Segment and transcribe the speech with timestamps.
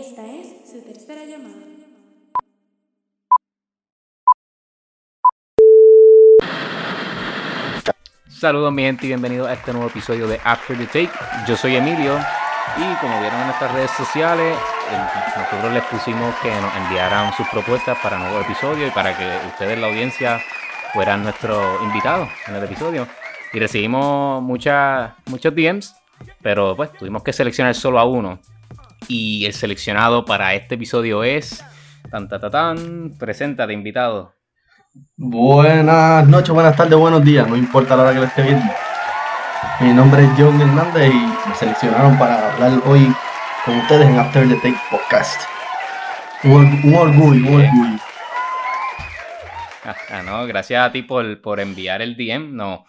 [0.00, 1.66] Esta es su tercera llamada.
[8.28, 11.10] Saludos mi gente y bienvenidos a este nuevo episodio de After the Take.
[11.46, 12.18] Yo soy Emilio
[12.76, 14.56] y como vieron en nuestras redes sociales,
[14.90, 19.24] el- nosotros les pusimos que nos enviaran sus propuestas para nuevo episodio y para que
[19.48, 20.40] ustedes, la audiencia,
[20.92, 23.06] fueran nuestros invitados en el episodio.
[23.52, 25.94] Y recibimos muchas, muchos DMs,
[26.42, 28.38] pero pues tuvimos que seleccionar solo a uno.
[29.08, 31.64] Y el seleccionado para este episodio es...
[32.10, 34.34] Tan, tan, tan, preséntate, invitado.
[35.16, 38.72] Buenas noches, buenas tardes, buenos días, no importa la hora que lo esté viendo.
[39.80, 43.12] Mi nombre es John Hernández y me seleccionaron para hablar hoy
[43.64, 45.42] con ustedes en After the Take Podcast.
[46.44, 47.98] Un orgullo, un orgullo.
[49.84, 52.54] Ah, ah, no, gracias a ti por, por enviar el DM.
[52.54, 52.84] No,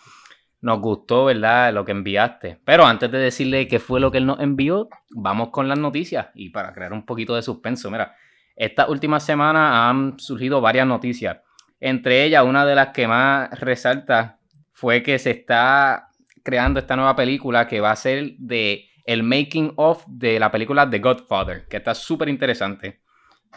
[0.65, 1.71] nos gustó, ¿verdad?
[1.71, 2.59] Lo que enviaste.
[2.65, 6.29] Pero antes de decirle qué fue lo que él nos envió, vamos con las noticias.
[6.33, 8.15] Y para crear un poquito de suspenso, mira,
[8.55, 11.37] esta última semana han surgido varias noticias.
[11.79, 14.39] Entre ellas, una de las que más resalta
[14.71, 16.07] fue que se está
[16.43, 20.89] creando esta nueva película que va a ser de el making of de la película
[20.89, 23.01] The Godfather, que está súper interesante.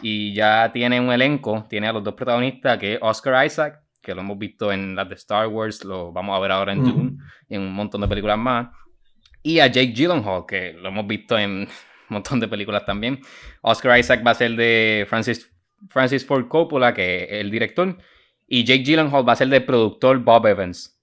[0.03, 4.15] Y ya tiene un elenco, tiene a los dos protagonistas, que es Oscar Isaac, que
[4.15, 6.91] lo hemos visto en las de Star Wars, lo vamos a ver ahora en Ujú.
[6.91, 8.69] Dune, y en un montón de películas más.
[9.43, 11.67] Y a Jake Gyllenhaal, que lo hemos visto en un
[12.09, 13.19] montón de películas también.
[13.61, 15.51] Oscar Isaac va a ser de Francis,
[15.89, 17.97] Francis Ford Coppola, que es el director.
[18.47, 20.99] Y Jake Gyllenhaal va a ser del productor Bob Evans.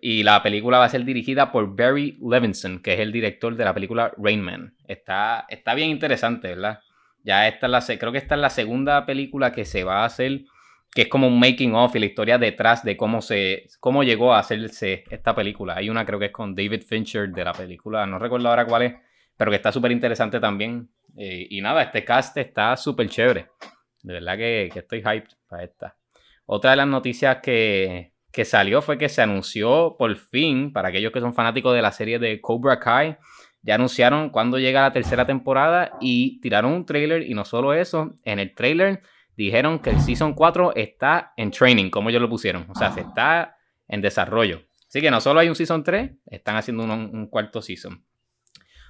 [0.00, 3.64] Y la película va a ser dirigida por Barry Levinson, que es el director de
[3.64, 4.74] la película Rain Man.
[4.88, 6.80] Está, está bien interesante, ¿verdad?
[7.22, 10.06] Ya esta es la, creo que esta es la segunda película que se va a
[10.06, 10.44] hacer,
[10.92, 14.34] que es como un making of y la historia detrás de cómo se, cómo llegó
[14.34, 15.76] a hacerse esta película.
[15.76, 18.82] Hay una creo que es con David Fincher de la película, no recuerdo ahora cuál
[18.82, 18.94] es,
[19.36, 20.90] pero que está súper interesante también.
[21.16, 23.48] Eh, y nada, este cast está súper chévere.
[24.02, 25.96] De verdad que, que estoy hyped para esta.
[26.46, 31.12] Otra de las noticias que, que salió fue que se anunció por fin, para aquellos
[31.12, 33.16] que son fanáticos de la serie de Cobra Kai,
[33.62, 38.18] ya anunciaron cuándo llega la tercera temporada y tiraron un trailer y no solo eso,
[38.24, 39.02] en el trailer
[39.40, 43.00] dijeron que el Season 4 está en training, como ellos lo pusieron, o sea, se
[43.00, 43.56] está
[43.88, 44.60] en desarrollo.
[44.86, 48.04] Así que no solo hay un Season 3, están haciendo un, un cuarto Season.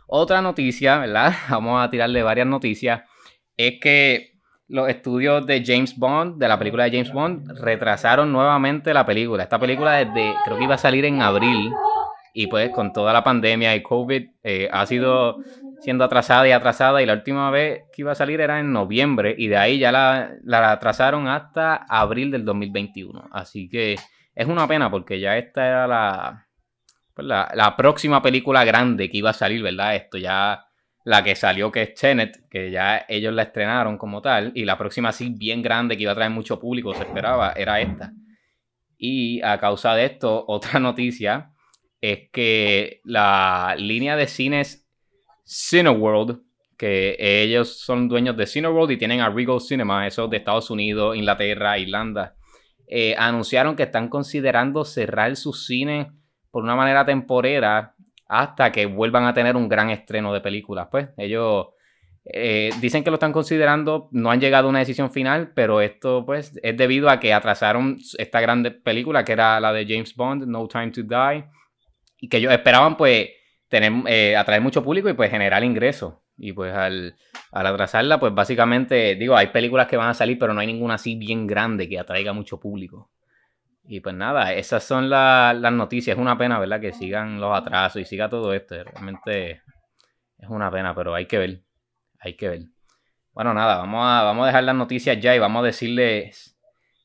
[0.06, 1.33] Otra noticia, ¿verdad?
[1.50, 3.03] Vamos a tirarle varias noticias,
[3.56, 8.94] es que los estudios de James Bond, de la película de James Bond, retrasaron nuevamente
[8.94, 9.43] la película.
[9.43, 11.72] Esta película desde, creo que iba a salir en abril,
[12.32, 15.38] y pues con toda la pandemia y COVID eh, ha sido
[15.80, 19.34] siendo atrasada y atrasada y la última vez que iba a salir era en noviembre
[19.36, 23.28] y de ahí ya la, la atrasaron hasta abril del 2021.
[23.32, 23.96] Así que
[24.34, 26.46] es una pena porque ya esta era la,
[27.14, 29.96] pues, la, la próxima película grande que iba a salir, ¿verdad?
[29.96, 30.66] Esto ya
[31.04, 34.76] la que salió que es Tenet, que ya ellos la estrenaron como tal y la
[34.76, 38.12] próxima así bien grande que iba a traer mucho público, se esperaba, era esta.
[38.98, 41.52] Y a causa de esto, otra noticia
[42.02, 44.89] es que la línea de cines
[45.50, 46.41] Cineworld,
[46.77, 51.16] que ellos son dueños de Cineworld y tienen a Regal Cinema, esos de Estados Unidos,
[51.16, 52.37] Inglaterra, Irlanda,
[52.87, 56.06] eh, anunciaron que están considerando cerrar sus cines
[56.53, 57.94] por una manera temporera
[58.28, 60.87] hasta que vuelvan a tener un gran estreno de películas.
[60.88, 61.67] Pues ellos
[62.25, 66.25] eh, dicen que lo están considerando, no han llegado a una decisión final, pero esto
[66.25, 70.47] pues es debido a que atrasaron esta gran película que era la de James Bond,
[70.47, 71.44] No Time to Die
[72.21, 73.31] y que ellos esperaban pues
[73.70, 76.14] tener, eh, atraer mucho público y pues generar ingresos.
[76.36, 77.16] Y pues al,
[77.53, 81.14] atrasarla, pues básicamente, digo, hay películas que van a salir, pero no hay ninguna así
[81.14, 83.10] bien grande que atraiga mucho público.
[83.84, 86.16] Y pues nada, esas son la- las noticias.
[86.16, 86.81] Es una pena, ¿verdad?
[86.81, 88.75] Que sigan los atrasos y siga todo esto.
[88.84, 89.62] Realmente
[90.38, 91.62] es una pena, pero hay que ver.
[92.20, 92.62] Hay que ver.
[93.32, 96.58] Bueno, nada, vamos a, vamos a dejar las noticias ya y vamos a decirles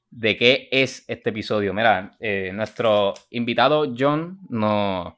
[0.09, 1.73] de qué es este episodio.
[1.73, 5.13] Mira, eh, nuestro invitado John nos,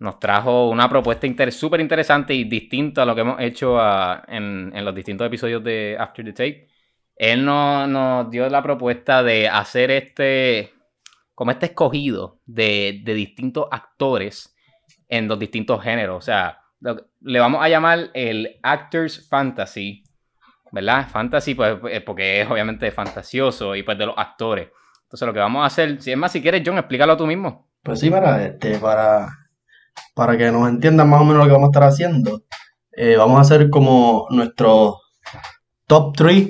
[0.00, 4.24] nos trajo una propuesta inter súper interesante y distinta a lo que hemos hecho ah,
[4.26, 6.68] en, los distintos episodios de After the Tape.
[7.16, 10.72] Él nos, dio la propuesta de hacer este,
[11.34, 14.56] como este escogido de, distintos actores
[15.06, 16.16] en los distintos géneros.
[16.16, 16.60] O sea,
[17.20, 20.02] le vamos a llamar el Actors Fantasy,
[20.72, 21.10] ¿verdad?
[21.10, 24.70] Fantasy, pues, eh, porque es obviamente fantasioso y pues de los actores.
[25.02, 27.68] Entonces, lo que vamos a hacer, si es más, si quieres, John, explícalo tú mismo.
[27.82, 29.39] Pues sí, para, este, para,
[30.14, 32.42] para que nos entiendan más o menos lo que vamos a estar haciendo,
[32.92, 34.98] eh, vamos a hacer como nuestro
[35.86, 36.48] top 3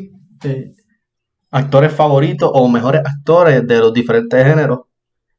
[1.50, 4.80] actores favoritos o mejores actores de los diferentes géneros.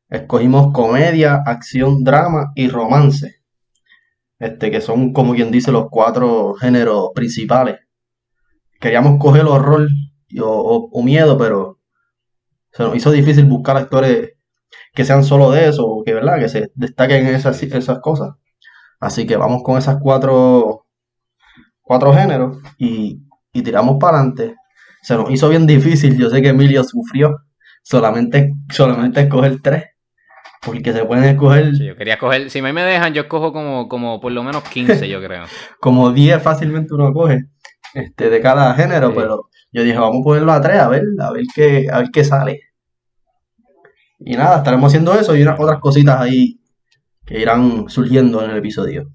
[0.10, 3.36] Escogimos comedia, acción, drama y romance.
[4.40, 7.78] Este, que son como quien dice los cuatro géneros principales
[8.80, 9.88] queríamos coger horror
[10.28, 11.78] y- o miedo, pero
[12.72, 14.32] se nos hizo difícil buscar actores
[14.94, 16.40] que sean solo de eso, o que, ¿verdad?
[16.40, 18.32] Que se destaquen en esas, esas cosas.
[19.00, 20.86] Así que vamos con esas cuatro,
[21.82, 23.22] cuatro géneros y,
[23.54, 24.56] y tiramos para adelante.
[25.02, 27.38] Se nos hizo bien difícil, yo sé que Emilio sufrió
[27.84, 29.86] solamente, solamente escoger tres,
[30.64, 33.52] porque se pueden escoger Sí, yo quería coger, si a mí me dejan, yo escojo
[33.52, 35.46] como, como por lo menos 15, yo creo.
[35.80, 37.40] como 10 fácilmente uno coge
[37.96, 39.14] este, de cada género, Sí.
[39.18, 42.10] pero yo dije, vamos a ponerlo a tres, a ver, a ver qué, a ver
[42.14, 42.60] qué sale.
[44.24, 46.60] Y nada, estaremos haciendo eso y unas otras cositas ahí
[47.26, 49.08] que irán surgiendo en el episodio.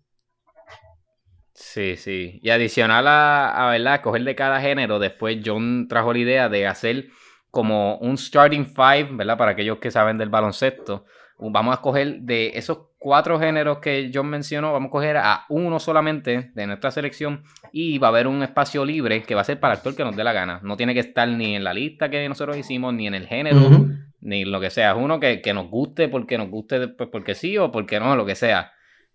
[1.54, 2.40] Sí, sí.
[2.42, 4.00] Y adicional a, a, ¿verdad?
[4.02, 7.06] coger de cada género, después John trajo la idea de hacer
[7.50, 9.38] como un starting five, ¿verdad?
[9.38, 11.04] Para aquellos que saben del baloncesto.
[11.38, 15.78] Vamos a coger de esos cuatro géneros que John mencionó, vamos a coger a uno
[15.78, 19.60] solamente de nuestra selección y va a haber un espacio libre que va a ser
[19.60, 20.60] para el actor que nos dé la gana.
[20.62, 23.86] No tiene que estar ni en la lista que nosotros hicimos, ni en el género.
[24.26, 24.90] Ni lo que sea.
[24.90, 28.16] Es uno que, que nos guste porque nos guste, pues porque sí o porque no,
[28.16, 28.72] lo que sea.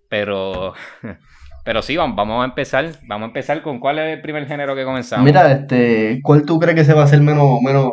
[0.09, 0.73] Pero,
[1.65, 2.85] pero sí, vamos, vamos a empezar.
[3.03, 5.25] Vamos a empezar con cuál es el primer género que comenzamos.
[5.25, 7.91] Mira, este, ¿cuál tú crees que se va a hacer menos, menos,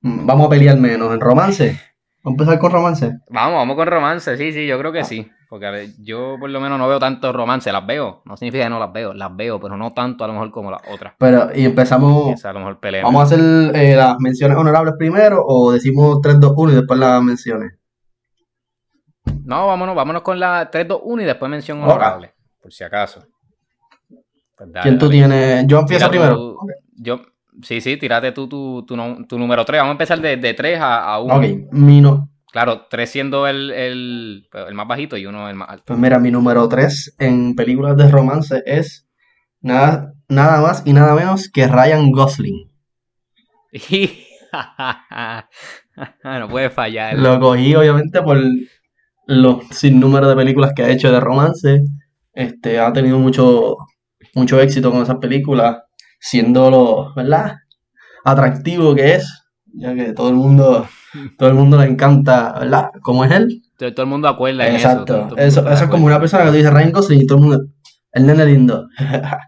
[0.00, 1.14] mm, vamos a pelear menos?
[1.14, 1.80] ¿En romance?
[2.22, 3.18] Vamos a empezar con romance.
[3.30, 5.30] Vamos, vamos con romance, sí, sí, yo creo que sí.
[5.48, 8.20] Porque a ver, yo por lo menos no veo tanto romance, las veo.
[8.26, 10.70] No significa que no las veo, las veo, pero no tanto a lo mejor como
[10.70, 11.14] las otras.
[11.18, 13.02] Pero, y empezamos, Esa a lo mejor pelea.
[13.02, 13.40] vamos a hacer
[13.74, 17.72] eh, las menciones honorables primero o decimos 3, 2, 1 y después las menciones.
[19.44, 23.24] No, vámonos, vámonos con la 3, 2, 1 y después mención honorable, por si acaso.
[24.56, 25.66] Pues dale, ¿Quién tú tienes?
[25.66, 26.34] Yo empiezo primero.
[26.34, 26.58] tú-
[26.96, 27.20] Yo,
[27.62, 28.96] sí, sí, tírate tú tu, tu,
[29.26, 29.80] tu número 3.
[29.80, 31.34] Vamos a empezar de, de 3 a, a 1.
[31.34, 35.68] Ok, mi no- Claro, 3 siendo el, el, el más bajito y uno el más
[35.68, 35.84] alto.
[35.86, 39.06] Pues mira, mi número 3 en películas de romance es
[39.60, 42.70] nada, nada más y nada menos que Ryan Gosling.
[46.24, 47.18] no puede fallar.
[47.18, 48.38] Lo cogí obviamente por
[49.26, 51.82] los sinnúmero de películas que ha hecho de romance.
[52.32, 53.76] Este, ha tenido mucho,
[54.34, 55.78] mucho éxito con esas películas,
[56.18, 57.56] siendo lo, ¿verdad?
[58.24, 59.44] Atractivo que es,
[59.74, 60.86] ya que todo el mundo,
[61.38, 62.90] todo el mundo le encanta, ¿verdad?
[63.02, 63.62] Como es él.
[63.76, 65.28] Todo, todo el mundo acuerda en Exacto.
[65.36, 65.60] eso.
[65.60, 67.64] el Eso, es como una persona que tú dices Ryan Gosling y todo el mundo,
[68.12, 68.88] el nene lindo.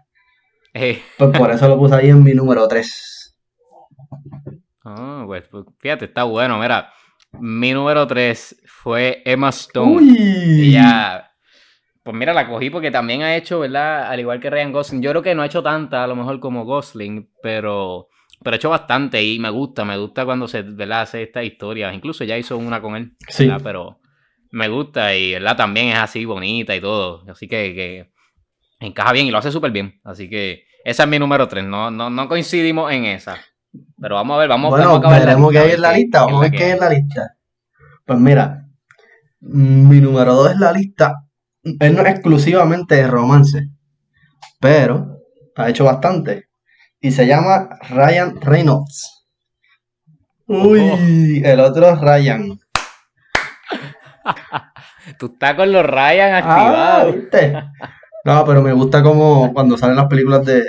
[0.73, 3.37] Eh, Pues por eso lo puse ahí en mi número 3.
[4.85, 6.57] ah, pues, pues, fíjate, está bueno.
[6.59, 6.89] Mira,
[7.33, 9.97] mi número 3 fue Emma Stone.
[9.97, 10.69] Uy.
[10.69, 11.30] Ella,
[12.03, 14.09] pues mira, la cogí porque también ha hecho, ¿verdad?
[14.09, 15.01] Al igual que Ryan Gosling.
[15.01, 18.07] Yo creo que no ha hecho tanta, a lo mejor como Gosling, pero,
[18.43, 21.01] pero ha hecho bastante y me gusta, me gusta cuando se, ¿verdad?
[21.01, 21.93] Hace estas historias.
[21.93, 23.45] Incluso ya hizo una con él, Sí.
[23.45, 23.61] ¿verdad?
[23.63, 23.99] Pero
[24.51, 25.55] me gusta y, ¿verdad?
[25.55, 27.23] También es así bonita y todo.
[27.29, 28.11] Así que, que
[28.79, 30.01] encaja bien y lo hace súper bien.
[30.03, 31.63] Así que esa es mi número 3.
[31.65, 33.37] No, no, no coincidimos en esa.
[34.01, 35.81] Pero vamos a ver, vamos, Bueno, vamos a acabar la veremos qué lista, hay en
[35.81, 36.19] la lista.
[36.25, 37.37] Vamos a ver la qué hay que en la lista.
[38.05, 38.65] Pues mira,
[39.39, 41.20] mi número 2 es la lista.
[41.63, 43.69] Él no es exclusivamente de romance,
[44.59, 45.19] pero
[45.55, 46.47] ha hecho bastante.
[46.99, 49.25] Y se llama Ryan Reynolds.
[50.47, 52.59] Uy, el otro es Ryan.
[55.17, 57.15] Tú estás con los Ryan Ah, activados.
[57.15, 57.53] ¿viste?
[58.25, 60.63] No, pero me gusta como cuando salen las películas de,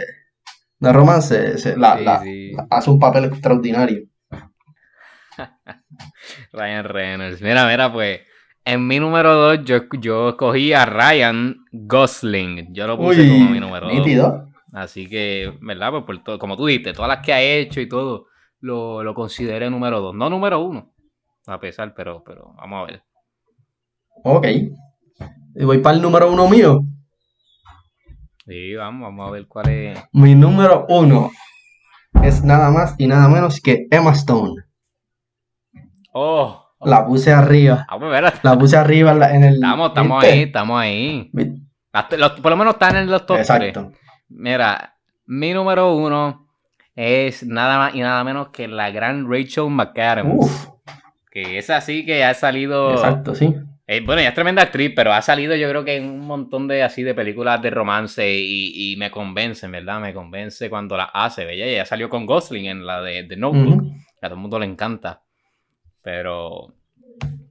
[0.78, 2.52] de romance, se- la- Sí, la- sí.
[2.52, 4.04] la- hace un papel extraordinario.
[6.52, 7.42] Ryan Reynolds.
[7.42, 8.20] Mira, mira, pues.
[8.64, 12.72] En mi número 2, yo, yo escogí a Ryan Gosling.
[12.72, 13.94] Yo lo puse como mi Uy, número 2.
[13.96, 14.48] nítido.
[14.72, 15.90] Así que, ¿verdad?
[15.90, 18.26] Pues por todo, como tú dijiste, todas las que ha hecho y todo,
[18.60, 20.14] lo, lo consideré número 2.
[20.14, 20.92] No número 1.
[21.48, 23.02] A pesar, pero, pero vamos a ver.
[24.24, 24.46] Ok.
[25.56, 26.80] Y voy para el número uno mío.
[28.46, 29.98] Sí, vamos, vamos a ver cuál es.
[30.12, 31.30] Mi número uno
[32.22, 34.54] es nada más y nada menos que Emma Stone.
[36.12, 37.86] Oh, La puse arriba.
[37.88, 38.32] vamos a ver.
[38.42, 39.54] La puse arriba en, el.
[39.54, 41.30] Estamos, estamos ahí, estamos ahí.
[42.42, 43.50] Por lo menos están en los top 3.
[43.50, 43.92] Exacto.
[44.28, 44.94] Mira,
[45.26, 46.48] mi número uno
[46.96, 50.34] es nada más y nada menos que la gran Rachel McAdams.
[50.34, 50.68] Uf,
[51.30, 52.92] Que es así que ha salido.
[52.92, 53.54] exacto, sí.
[53.86, 56.66] eh, bueno, ella es tremenda actriz, pero ha salido yo creo que en un montón
[56.68, 60.00] de así de películas de romance y, y me convence, ¿verdad?
[60.00, 61.50] Me convence cuando la hace.
[61.50, 63.82] Ella, ella salió con Gosling en la de, de Notebook.
[64.20, 65.22] Que a todo el mundo le encanta.
[66.02, 66.74] Pero.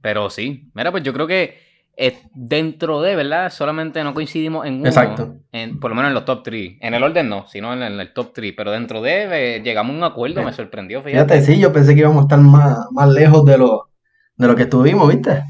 [0.00, 0.70] Pero sí.
[0.74, 1.58] Mira, pues yo creo que
[1.96, 3.50] eh, dentro de, ¿verdad?
[3.50, 4.86] Solamente no coincidimos en uno.
[4.88, 5.36] Exacto.
[5.52, 6.78] en- por lo menos en los top 3.
[6.80, 8.54] En el orden no, sino en el, en el top 3.
[8.56, 11.34] Pero dentro de eh, llegamos a un acuerdo, me sorprendió, fíjate.
[11.34, 13.90] Fíjate, sí, yo pensé que íbamos a estar más, más lejos de lo,
[14.36, 15.42] de lo que estuvimos, ¿viste?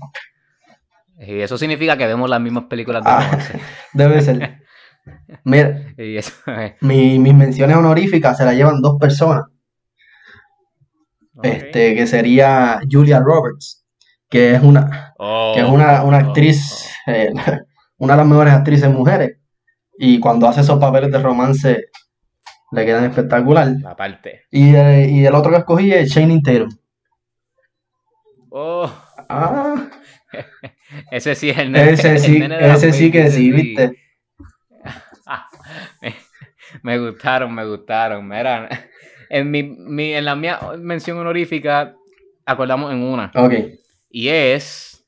[1.18, 3.38] Y eso significa que vemos las mismas películas de Ah.
[3.92, 4.58] Debe ser.
[5.44, 6.74] Mira, Y eso es.
[6.80, 9.44] mi- mis menciones honoríficas se las llevan dos personas.
[11.42, 13.84] Este, que sería Julia Roberts,
[14.28, 17.32] que es una, Oh, que es una, una oh, actriz, eh,
[17.98, 19.38] una de las mejores actrices mujeres.
[19.98, 21.84] Y cuando hace esos papeles de romance,
[22.72, 23.68] le quedan espectacular.
[23.68, 24.42] oh, La parte.
[24.50, 26.70] Y, eh, y el otro que escogí es Channing Tatum.
[28.50, 28.90] Oh,
[29.28, 29.88] Ah,
[31.10, 31.92] ese sí es el nene.
[31.92, 33.96] ese sí, nene de ese sí que sí, ¿viste?
[36.02, 36.14] me,
[36.82, 38.26] me gustaron, me gustaron.
[38.28, 38.68] Mira,
[39.32, 41.94] en, mi, mi- en la mía mención honorífica
[42.46, 43.30] acordamos en una.
[43.34, 43.54] Ok.
[44.10, 45.04] Y es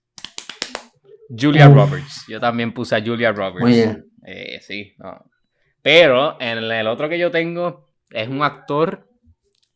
[1.28, 1.74] Julia Uf.
[1.76, 2.24] Roberts.
[2.28, 3.60] Yo también puse a Julia Roberts.
[3.60, 4.06] Muy bien.
[4.26, 5.24] Eh, sí, no.
[5.82, 9.06] Pero en el otro que yo tengo es un actor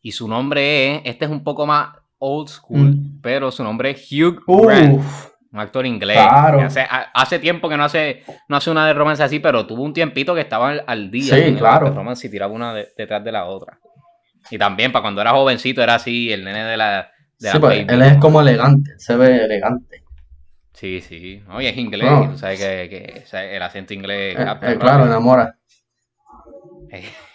[0.00, 3.20] y su nombre es, este es un poco más old school, Mm.
[3.20, 6.16] pero su nombre es Hugh Grant, Uf, un actor inglés.
[6.16, 6.60] Claro.
[6.62, 9.82] Hace, ha- hace tiempo que no hace, no hace una de romance así, pero tuvo
[9.82, 11.34] un tiempito que estaba al, al día.
[11.36, 11.90] Sí, claro.
[11.90, 13.78] de romance y tiraba una de- detrás de la otra.
[14.50, 17.10] Y también, para cuando era jovencito, era así, el nene de la...
[17.38, 20.02] De sí, la pues, él es como elegante, se ve elegante.
[20.72, 21.42] Sí, sí.
[21.50, 22.08] Oye, es inglés.
[22.10, 22.24] No.
[22.24, 25.56] y tú sabes que, que, o sea, el acento inglés Eh, capta eh, claro, enamora.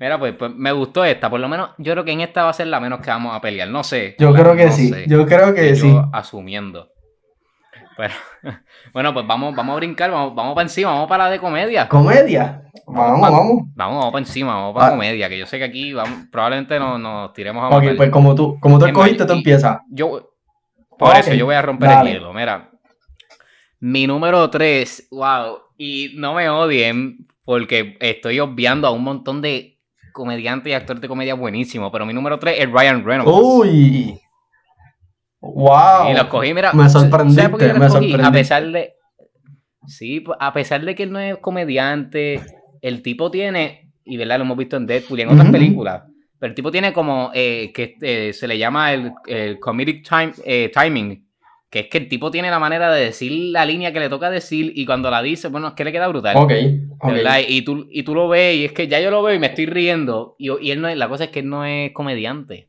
[0.00, 1.30] Mira, pues, pues, me gustó esta.
[1.30, 3.34] Por lo menos yo creo que en esta va a ser la menos que vamos
[3.34, 3.68] a pelear.
[3.68, 4.14] No sé.
[4.18, 5.04] Yo creo que no sí, sé.
[5.08, 5.94] yo creo que sí.
[6.12, 6.93] asumiendo.
[7.96, 8.14] Pero,
[8.92, 11.88] bueno, pues vamos, vamos a brincar, vamos, vamos para encima, vamos para la de comedia.
[11.88, 12.62] Comedia.
[12.86, 13.62] Vamos, vamos.
[13.74, 14.90] Vamos, vamos para encima, vamos para Ah.
[14.90, 18.34] comedia, que yo sé que aquí vamos, probablemente nos, nos tiremos a Ok, pues como
[18.34, 19.78] tú, como tú escogiste, tú empiezas.
[19.90, 20.30] Yo,
[20.98, 22.10] por eso yo voy a romper dale.
[22.10, 22.32] el hielo.
[22.32, 22.70] Mira,
[23.80, 29.78] mi número 3, wow, y no me odien porque estoy obviando a un montón de
[30.12, 33.30] comediantes y actores de comedia buenísimos, pero mi número 3 es Ryan Reynolds.
[33.32, 34.20] Uy.
[35.52, 36.10] Wow.
[36.10, 36.72] Y lo escogí, mira.
[36.72, 38.14] Me ¿sabes por qué yo lo sorprendiste, me escogí?
[38.22, 38.94] A pesar de.
[39.86, 42.40] Sí, pues, a pesar de que él no es comediante,
[42.80, 46.04] el tipo tiene, y verdad, lo hemos visto en Deadpool y en otras películas,
[46.38, 50.32] pero el tipo tiene como eh, que eh, se le llama el, el comedic time,
[50.44, 51.26] eh, timing,
[51.68, 54.30] que es que el tipo tiene la manera de decir la línea que le toca
[54.30, 56.36] decir y cuando la dice, bueno, es que le queda brutal.
[56.36, 57.12] Ok, de ok.
[57.12, 59.38] verdad, y tú, y tú lo ves y es que ya yo lo veo y
[59.38, 61.92] me estoy riendo y, y él no es, la cosa es que él no es
[61.92, 62.68] comediante.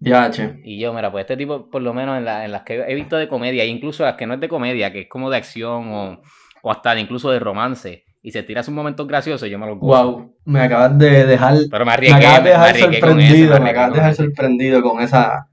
[0.00, 0.60] Ya, che.
[0.64, 2.94] Y yo, mira, pues este tipo, por lo menos en, la- en las que he
[2.94, 5.36] visto de comedia, e incluso las que no es de comedia, que es como de
[5.38, 6.20] acción o,
[6.62, 10.12] o hasta incluso de romance, y se tira un momento gracioso, yo me lo gozo.
[10.12, 10.34] Wow.
[10.46, 11.54] Me acabas de dejar.
[11.70, 13.60] Pero me Me arriesgué, acabas de me, dejar eso, sorprendido.
[13.60, 14.22] Me acabas de con dejar eso.
[14.24, 15.48] sorprendido con esa.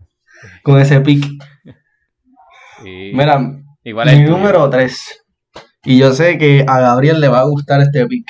[0.64, 1.26] Con ese pick.
[2.84, 3.12] Sí.
[3.14, 3.40] Mira,
[3.84, 4.38] Igual mi tuyo.
[4.38, 5.24] número 3.
[5.84, 8.26] Y yo sé que a Gabriel le va a gustar este pick.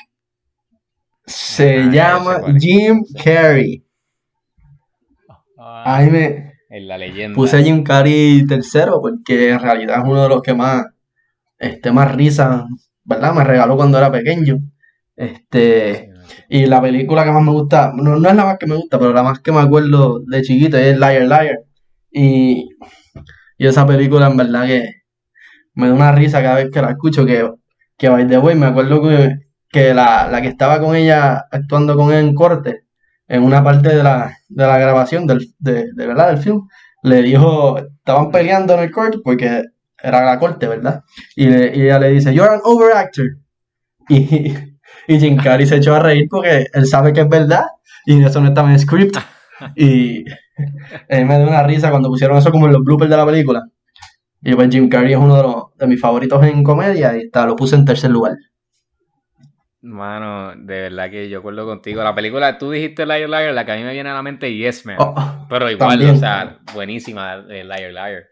[1.25, 2.41] Se Ah, llama.
[2.59, 3.83] Jim Carrey.
[5.83, 7.35] Ah, Ahí me en la leyenda.
[7.35, 10.85] puse a Jim Carrey tercero porque en realidad es uno de los que más,
[11.57, 12.65] este, más risa,
[13.03, 13.33] ¿verdad?
[13.33, 14.57] Me regaló cuando era pequeño.
[15.15, 16.09] Este,
[16.49, 18.97] y la película que más me gusta, no, no es la más que me gusta,
[18.99, 21.59] pero la más que me acuerdo de chiquito es Liar Liar.
[22.11, 22.69] Y,
[23.57, 24.89] y esa película en verdad que
[25.73, 27.49] me da una risa cada vez que la escucho, que,
[27.97, 29.35] que by the way, me acuerdo que,
[29.69, 32.83] que la, la que estaba con ella actuando con él en corte,
[33.31, 36.67] en una parte de la, de la grabación del, de, de verdad del film,
[37.01, 39.63] le dijo, estaban peleando en el corte porque
[40.03, 41.03] era la corte, ¿verdad?
[41.37, 43.37] Y, ella le dice, You're an overactor.
[44.09, 44.53] Y,
[45.07, 47.63] y Jim Carrey se echó a reír porque él sabe que es verdad
[48.05, 49.15] y eso no estaba en script.
[49.77, 50.25] Y
[51.07, 53.63] eh, me dio una risa cuando pusieron eso como en los bloopers de la película.
[54.41, 57.45] Y pues Jim Carrey es uno de, los, de mis favoritos en comedia y está,
[57.45, 58.33] lo puse en tercer lugar.
[59.83, 62.03] Mano, de verdad que yo acuerdo contigo.
[62.03, 64.55] La película, tú dijiste Liar Liar, la que a mí me viene a la mente
[64.55, 64.97] Yes Man.
[64.99, 66.15] Oh, Pero igual, También.
[66.15, 68.23] o sea, buenísima eh, Liar Liar.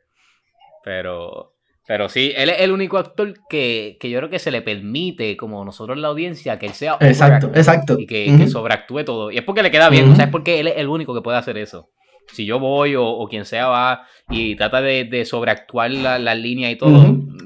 [0.83, 1.53] Pero,
[1.87, 5.35] pero sí, él es el único actor que, que yo creo que se le permite,
[5.37, 7.97] como nosotros la audiencia, que él sea exacto, exacto.
[7.99, 9.31] y que, sobreactúe todo.
[9.31, 11.21] Y es porque le queda bien, o sea, es porque él es el único que
[11.21, 11.89] puede hacer eso.
[12.31, 16.35] Si yo voy o, o quien sea va y trata de, de sobreactuar la, la
[16.35, 16.91] línea y todo,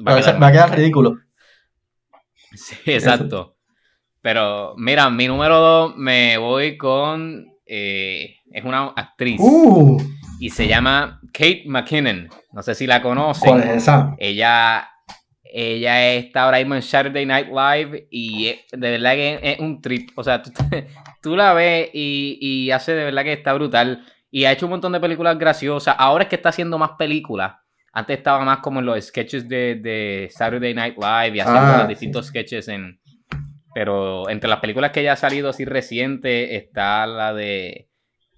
[0.05, 0.51] va a Va a quedar ser- va a mal.
[0.51, 1.19] quedar ridículo.
[2.55, 3.55] Sí, exacto.
[4.23, 7.45] Pero mira, mi número dos me voy con...
[7.67, 9.97] eh, es una actriz Uh,
[10.39, 12.29] y se llama Kate McKinnon.
[12.53, 13.49] No sé si la conocen.
[13.49, 14.15] ¿cuál es esa?
[14.17, 14.89] Ella,
[15.43, 19.81] ella está ahora mismo en Saturday Night Live y es- de verdad que es un
[19.81, 20.09] trip.
[20.15, 20.51] O sea, tú,
[21.21, 24.05] tú la ves y, y hace de verdad que está brutal.
[24.31, 25.95] Y ha hecho un montón de películas graciosas.
[25.99, 27.53] Ahora es que está haciendo más películas.
[27.91, 31.77] Antes estaba más como en los sketches de, de Saturday Night Live y haciendo Ah,
[31.79, 32.99] los distintos sketches en...
[33.73, 37.89] Pero entre las películas que ya ha salido así reciente está la de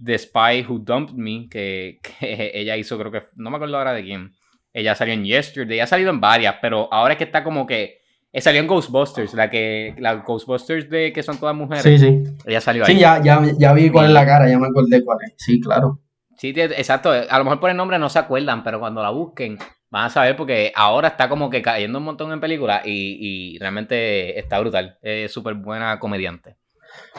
[0.04, 3.94] The Spy Who Dumped Me, que, que ella hizo, creo que, no me acuerdo ahora
[3.94, 4.34] de quién.
[4.74, 8.00] Ella salió en Yesterday, ha salido en varias, pero ahora es que está como que
[8.34, 11.84] Eh, salió en Ghostbusters, la que la Ghostbusters de que son todas mujeres.
[11.84, 12.24] Sí, sí.
[12.46, 12.96] Ella salió ahí.
[12.96, 15.36] Sí, ya, ya, ya vi cuál es la cara, ya me acordé cuál es.
[15.38, 16.02] Sí, claro.
[16.38, 17.12] Sí, exacto.
[17.12, 19.58] A lo mejor por el nombre no se acuerdan, pero cuando la busquen
[19.96, 23.60] van a saber porque ahora está como que cayendo un montón en películas y, y
[23.60, 24.98] realmente está brutal.
[25.02, 26.58] Es súper buena comediante.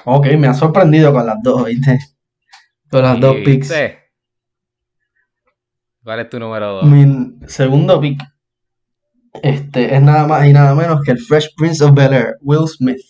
[0.05, 1.99] Ok, me ha sorprendido con las dos, ¿viste?
[2.91, 3.71] Con las dos picks.
[3.71, 3.99] ¿viste?
[6.05, 6.85] ¿Cuál es tu número dos?
[6.85, 8.23] Mi segundo pick
[9.43, 12.69] este, es nada más y nada menos que el Fresh Prince of Bel Air, Will
[12.69, 13.01] Smith.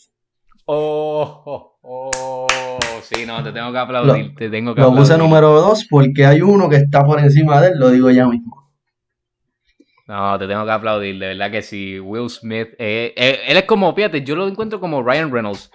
[0.67, 2.47] Oh, oh, oh,
[3.03, 4.33] sí, no, te tengo que aplaudir.
[4.37, 7.71] te tengo que Lo puse número 2 porque hay uno que está por encima de
[7.71, 8.66] él, lo digo ya mismo.
[10.07, 11.99] No, te tengo que aplaudir, de verdad que sí.
[11.99, 15.71] Will Smith, eh, eh, él es como, fíjate, yo lo encuentro como Ryan Reynolds,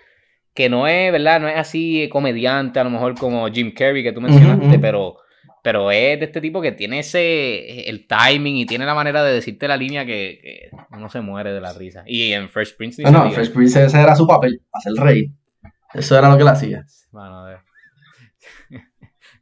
[0.54, 1.42] que no es, ¿verdad?
[1.42, 5.18] No es así comediante, a lo mejor como Jim Carrey que tú mencionaste, pero,
[5.62, 9.34] pero es de este tipo que tiene ese, el timing y tiene la manera de
[9.34, 12.04] decirte la línea que, que uno se muere de la risa.
[12.06, 13.32] Y en Fresh Prince ni No, no.
[13.32, 15.32] Fresh Prince ese era su papel, hacer reír.
[15.94, 16.86] Eso era lo que él hacía.
[17.12, 17.58] Mano, de...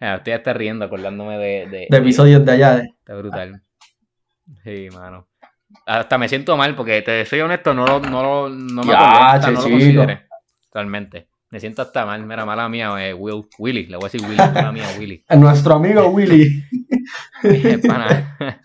[0.02, 2.84] Ah, Estoy hasta riendo acordándome de, de, De episodios de allá.
[3.02, 3.62] Está brutal.
[4.64, 5.28] Sí, mano.
[5.86, 9.34] Hasta me siento mal porque te soy honesto, no lo, no lo, no me Ya,
[9.34, 10.28] acordé, no lo consideré.
[10.74, 11.28] Realmente.
[11.52, 14.38] Me siento hasta mal, mira, mala mía, eh, Will, Willy, le voy a decir Willy,
[14.38, 15.24] mala mía, Willy.
[15.38, 16.64] Nuestro amigo Willy.
[17.88, 18.60] Pana.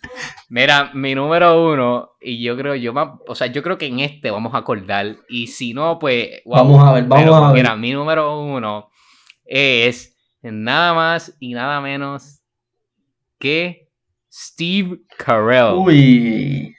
[0.50, 2.92] Mira, mi número uno, y yo creo, yo
[3.26, 6.56] o sea, yo creo que en este vamos a acordar, y si no, pues, wow.
[6.56, 7.62] Vamos a ver, vamos Pero, a ver.
[7.62, 8.90] Mira, mi número uno
[9.46, 12.42] es nada más y nada menos
[13.38, 13.83] que
[14.36, 15.76] Steve Carell.
[15.76, 16.74] Uy.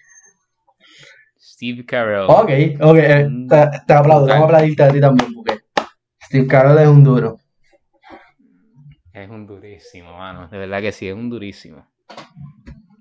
[1.40, 2.26] Steve Carell.
[2.28, 2.50] Ok,
[2.82, 5.60] ok, eh, te, te aplaudo, vamos a aplaudirte a ti también, porque
[6.22, 7.38] Steve Carell es un duro.
[9.14, 10.50] Es un durísimo, mano.
[10.50, 11.88] De verdad que sí, es un durísimo.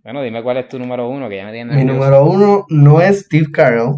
[0.05, 3.01] Bueno, dime cuál es tu número uno, que ya me tienes Mi número uno no
[3.01, 3.97] es Steve Carell.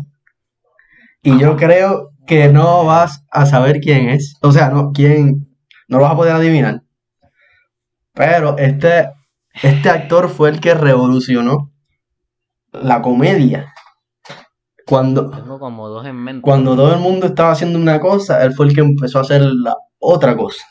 [1.20, 4.38] Y yo creo que no vas a saber quién es.
[4.40, 5.54] O sea, no, quién,
[5.86, 6.80] no lo vas a poder adivinar.
[8.14, 9.10] Pero este,
[9.62, 11.72] este actor fue el que revolucionó
[12.72, 13.72] la comedia.
[14.86, 16.42] Cuando, Tengo como dos en mente.
[16.42, 19.42] cuando todo el mundo estaba haciendo una cosa, él fue el que empezó a hacer
[19.42, 20.64] la otra cosa.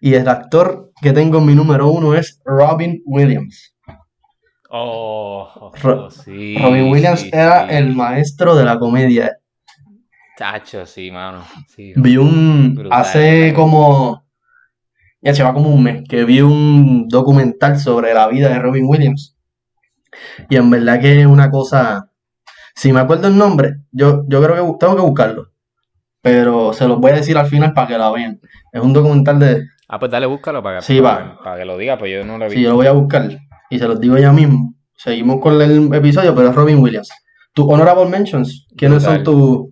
[0.00, 3.74] Y el actor que tengo en mi número uno es Robin Williams.
[4.68, 6.56] Oh, oh, Ro- sí.
[6.58, 7.74] Robin Williams sí, era sí.
[7.76, 9.36] el maestro de la comedia.
[10.36, 11.44] Tacho, sí, mano.
[11.68, 12.74] Sí, Vi un.
[12.74, 14.23] Brutal, hace como.
[15.24, 18.84] Ya se va como un mes que vi un documental sobre la vida de Robin
[18.86, 19.36] Williams.
[20.48, 22.10] Y en verdad que es una cosa.
[22.74, 25.50] Si me acuerdo el nombre, yo, yo creo que tengo que buscarlo.
[26.20, 28.40] Pero se los voy a decir al final para que la vean.
[28.72, 29.64] Es un documental de.
[29.88, 31.38] Ah, pues dale, búscalo para, Sí, para, va.
[31.42, 32.56] para que lo diga, pues yo no lo vi.
[32.56, 33.28] Sí, yo lo voy a buscar.
[33.70, 34.74] Y se los digo ya mismo.
[34.96, 37.10] Seguimos con el episodio, pero es Robin Williams.
[37.52, 38.66] Tus honorable mentions.
[38.76, 39.68] ¿Quiénes son tus.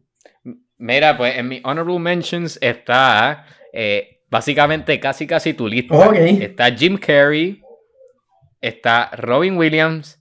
[0.78, 5.94] Mira, pues en mi honorable mentions está eh, básicamente casi casi tu lista.
[6.40, 7.60] Está Jim Carrey,
[8.62, 10.18] está Robin Williams.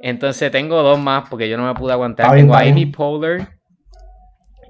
[0.00, 2.34] Entonces tengo dos más porque yo no me pude aguantar.
[2.34, 2.86] Tengo a Amy.
[2.86, 3.46] Poehler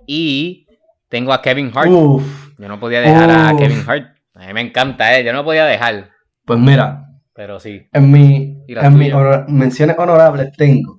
[0.06, 0.66] y
[1.08, 1.90] tengo a Kevin Hart.
[1.90, 2.24] Uf.
[2.58, 3.56] Yo no podía dejar a.
[3.56, 4.16] Kevin Hart.
[4.34, 5.24] A mí me encanta, eh.
[5.24, 6.10] Yo no podía dejar.
[6.44, 7.86] Pues mira, Pero sí.
[7.92, 10.98] En mi, ¿Y las en mis honor- menciones honorables tengo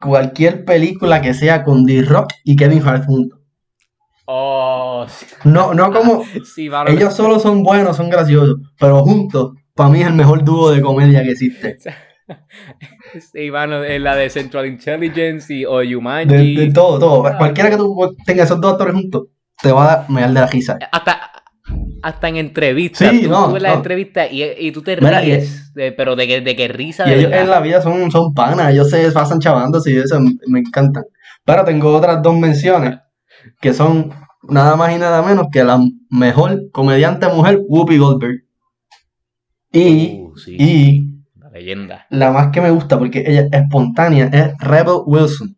[0.00, 3.35] cualquier película que sea con D-Rock y Kevin Hart juntos.
[4.28, 5.06] Oh,
[5.44, 10.08] No, no como sí, ellos solo son buenos, son graciosos, pero juntos, para mí es
[10.08, 11.76] el mejor dúo de comedia que existe.
[13.32, 16.56] Sí, mano, en la de Central Intelligence y o De, Jumanji.
[16.56, 17.22] de todo, todo.
[17.38, 19.28] Cualquiera que tú tengas esos dos actores juntos,
[19.62, 20.76] te va a dar meal de la risa.
[20.90, 21.30] Hasta,
[22.02, 23.10] hasta en entrevistas.
[23.10, 23.78] Sí, tú, no, tú ves las no.
[23.78, 25.72] entrevistas y, y tú te Mira, ríes.
[25.74, 28.34] de- pero de que, de que risa Y de ellos en la vida son, son
[28.34, 31.04] panas, ellos se pasan chavándose y eso me encantan.
[31.44, 32.98] Pero tengo otras dos menciones
[33.60, 34.12] que son
[34.48, 35.78] nada más y nada menos que la
[36.10, 38.42] mejor comediante mujer, Whoopi Goldberg.
[39.72, 42.06] Y, Uh, sí, y la leyenda.
[42.10, 45.56] la más que me gusta porque ella es espontánea es Rebel Wilson.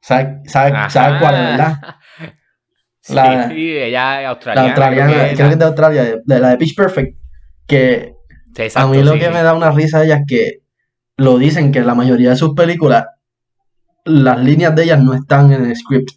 [0.00, 0.90] ¿Sabes sabe, Ajá.
[0.90, 1.76] sabe cuál es, verdad?
[3.04, 4.68] Sí, La- sí, ella es La australiana.
[4.68, 7.18] australiana, creo que creo que es de Australia, de, de la de Pitch Perfect.
[7.66, 8.14] Que
[8.54, 9.32] Sí, a mí lo sí, que sí.
[9.32, 10.58] me da una risa de ella es que
[11.16, 13.06] lo dicen que en la mayoría de sus películas
[14.04, 16.10] las líneas de ellas no están en el script,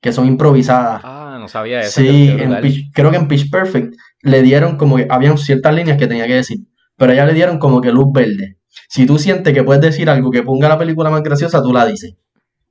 [0.00, 1.00] que son improvisadas.
[1.04, 2.00] Ah, no sabía eso.
[2.00, 2.52] sí, en.
[2.56, 6.26] Pitch- creo que en Pitch Perfect le dieron como que habían ciertas líneas que tenía
[6.26, 6.58] que decir,
[6.96, 8.58] pero a ella le dieron como que luz verde.
[8.88, 11.86] Si tú sientes que puedes decir algo que ponga la película más graciosa, tú la
[11.86, 12.14] dices.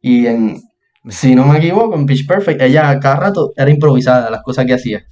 [0.01, 0.59] Y en,
[1.07, 4.65] si no me equivoco, en Pitch Perfect, ella a cada rato era improvisada las cosas
[4.65, 5.03] que hacía.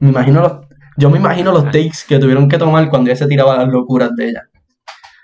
[0.00, 0.52] Me imagino los,
[0.96, 4.10] yo me imagino los takes que tuvieron que tomar cuando ella se tiraba las locuras
[4.16, 4.42] de ella.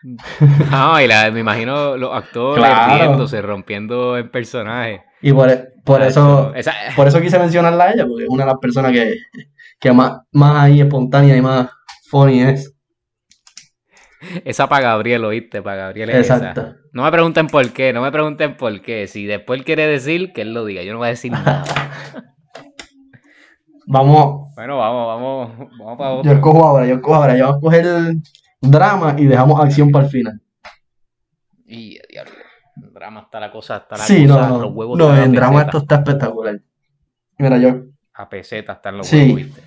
[0.70, 3.04] No, y la, me imagino los actores Claro.
[3.04, 5.02] riéndose, rompiendo en personaje.
[5.22, 5.48] Y por,
[5.84, 8.92] por eso, Esa- por eso quise mencionarla a ella, porque es una de las personas
[8.92, 9.14] que,
[9.78, 11.68] que más, más ahí espontánea y más
[12.08, 12.74] funny es.
[14.44, 15.60] Esa para Gabriel, ¿oíste?
[15.60, 16.36] Para Gabriel es esa.
[16.36, 16.74] Exacto.
[16.92, 19.06] No me pregunten por qué, no me pregunten por qué.
[19.06, 20.82] Si después él quiere decir, que él lo diga.
[20.82, 21.64] Yo no voy a decir nada.
[23.86, 26.32] Vamos, Bueno, vamos, vamos, vamos para yo otro.
[26.32, 27.36] escojo ahora, yo escojo ahora.
[27.36, 28.22] Yo voy a coger el
[28.62, 30.40] drama y dejamos acción para el final.
[33.04, 35.66] Drama está la cosa, está la Sí, cosa, no, los huevos No, en drama peseta.
[35.66, 36.58] esto está espectacular.
[37.36, 37.82] Mira, yo,
[38.14, 39.18] A peseta están los Sí.
[39.18, 39.62] huevos, ¿viste?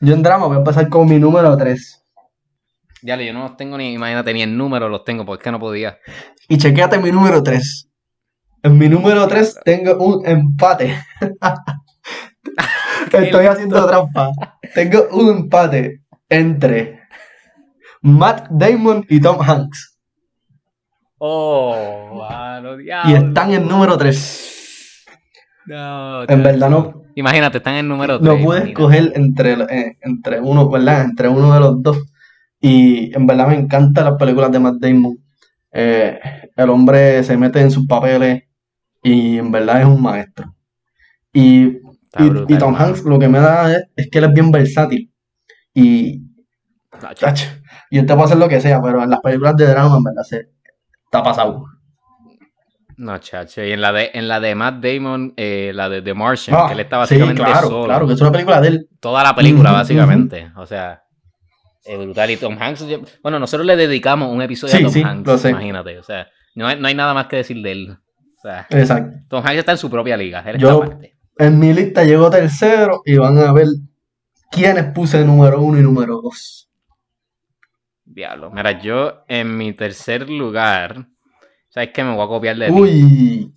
[0.00, 2.04] yo en drama voy a empezar con mi número 3.
[3.02, 5.50] Diablo, yo no los tengo ni, imagínate, ni el número los tengo, porque es que
[5.50, 5.98] no podía.
[6.48, 7.88] Y chequéate mi número 3.
[8.62, 10.96] En mi número 3 tengo un empate.
[13.12, 14.30] Estoy haciendo trampa.
[14.74, 17.00] Tengo un empate entre
[18.02, 19.97] Matt Damon y Tom Hanks.
[21.18, 23.10] Oh, mano, diablo.
[23.10, 25.04] Y están en número 3.
[25.66, 28.38] No, En verdad no, Imagínate, están en número 3.
[28.38, 31.02] no pude escoger entre, eh, entre uno, ¿verdad?
[31.02, 31.98] Entre uno de los dos.
[32.60, 35.18] Y en verdad me encantan las películas de Matt Damon.
[35.72, 36.18] Eh,
[36.56, 38.44] el hombre se mete en sus papeles
[39.02, 40.54] y en verdad es un maestro.
[41.32, 41.78] Y
[42.18, 42.74] Y, Tom.
[42.74, 45.12] Hanks lo que me da es, es que él es bien versátil.
[45.74, 46.22] Y,
[47.00, 47.26] Tacho.
[47.26, 47.46] tacho,
[47.90, 50.02] y él te puede hacer lo que sea, pero en las películas de drama, en
[50.04, 50.48] verdad, se,
[51.10, 51.64] está pasado.
[52.96, 53.62] No, chacho.
[53.62, 56.66] Y en la de, en la de Matt Damon, eh, la de The Martian, Ah,
[56.66, 57.84] que él está sí, básicamente claro, solo.
[57.84, 58.88] claro, que es una película de él.
[59.00, 60.50] Toda la película, básicamente.
[60.56, 61.02] O sea,
[61.84, 62.30] es brutal.
[62.30, 62.84] Y Tom Hanks,
[63.22, 65.50] bueno, nosotros le dedicamos un episodio Sí, a Tom sí, Hanks, lo sé.
[65.50, 65.98] imagínate.
[65.98, 67.90] O sea, no hay, no hay nada más que decir de él.
[68.36, 69.16] O sea, Exacto.
[69.28, 70.40] Tom Hanks está en su propia liga.
[70.44, 70.82] Él Yo-.
[71.38, 73.66] En mi lista llegó tercero y van a ver
[74.50, 76.67] quiénes puse número uno y número dos.
[78.10, 78.50] Diablo.
[78.50, 81.06] Mira, yo en mi tercer lugar,
[81.68, 82.02] ¿sabes qué?
[82.04, 82.72] Me voy a copiar de ti.
[82.72, 83.54] Uy,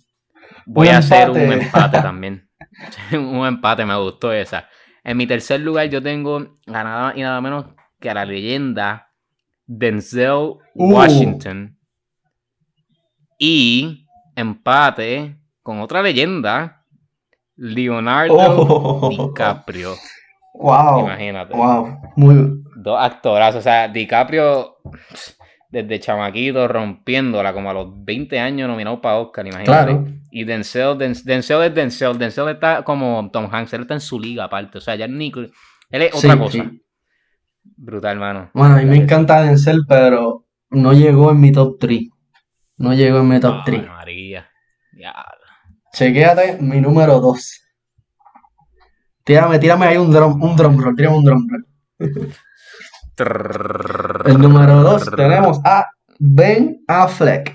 [0.66, 1.46] Voy a hacer empate.
[1.46, 2.48] un empate también.
[3.12, 4.68] un empate, me gustó esa.
[5.04, 6.36] En mi tercer lugar yo tengo
[6.66, 7.66] a nada más y nada menos
[8.00, 9.10] que a la leyenda
[9.66, 10.94] Denzel Uh.
[10.94, 11.76] Washington.
[13.38, 16.84] Y empate con otra leyenda,
[17.56, 19.94] Leonardo oh, DiCaprio.
[20.54, 21.54] wow, Imagínate.
[21.54, 23.60] wow, muy, Dos actorazos.
[23.60, 24.76] O sea, DiCaprio
[25.70, 29.92] desde chamaquito rompiéndola como a los 20 años nominado para Oscar, imagínate.
[29.92, 30.06] claro.
[30.30, 32.18] Y Denzel, Den- Denzel es Denzel.
[32.18, 34.78] Denzel está como Tom Hanks, él está en su liga aparte.
[34.78, 35.32] O sea, ya ni.
[35.90, 36.52] Él es otra Sí, cosa.
[36.64, 36.82] sí.
[37.76, 38.50] Brutal, mano.
[38.54, 42.00] Bueno, a mí me encanta Denzel, pero no llegó en mi top 3.
[42.78, 43.86] No llegó en mi top Ay, 3.
[43.86, 44.50] María.
[44.98, 45.14] Ya.
[45.92, 47.60] Chequéate mi número 2.
[49.24, 51.66] Tírame, tírame ahí un drum, un drum roll, tírame un drum roll.
[53.18, 57.54] El número 2 tenemos a Ben Affleck.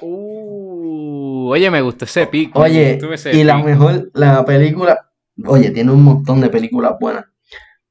[0.00, 2.54] Uh, oye, me gustó ese pick.
[2.54, 5.10] me Oye, ese y la mejor, la película,
[5.44, 7.24] oye, tiene un montón de películas buenas.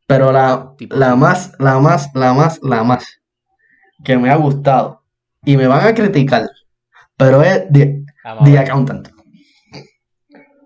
[0.08, 3.21] Pero la, la más, la más, la más, la más
[4.04, 5.04] que me ha gustado
[5.45, 6.49] y me van a criticar,
[7.15, 8.04] pero es The,
[8.43, 8.58] The.
[8.60, 9.10] Accountant.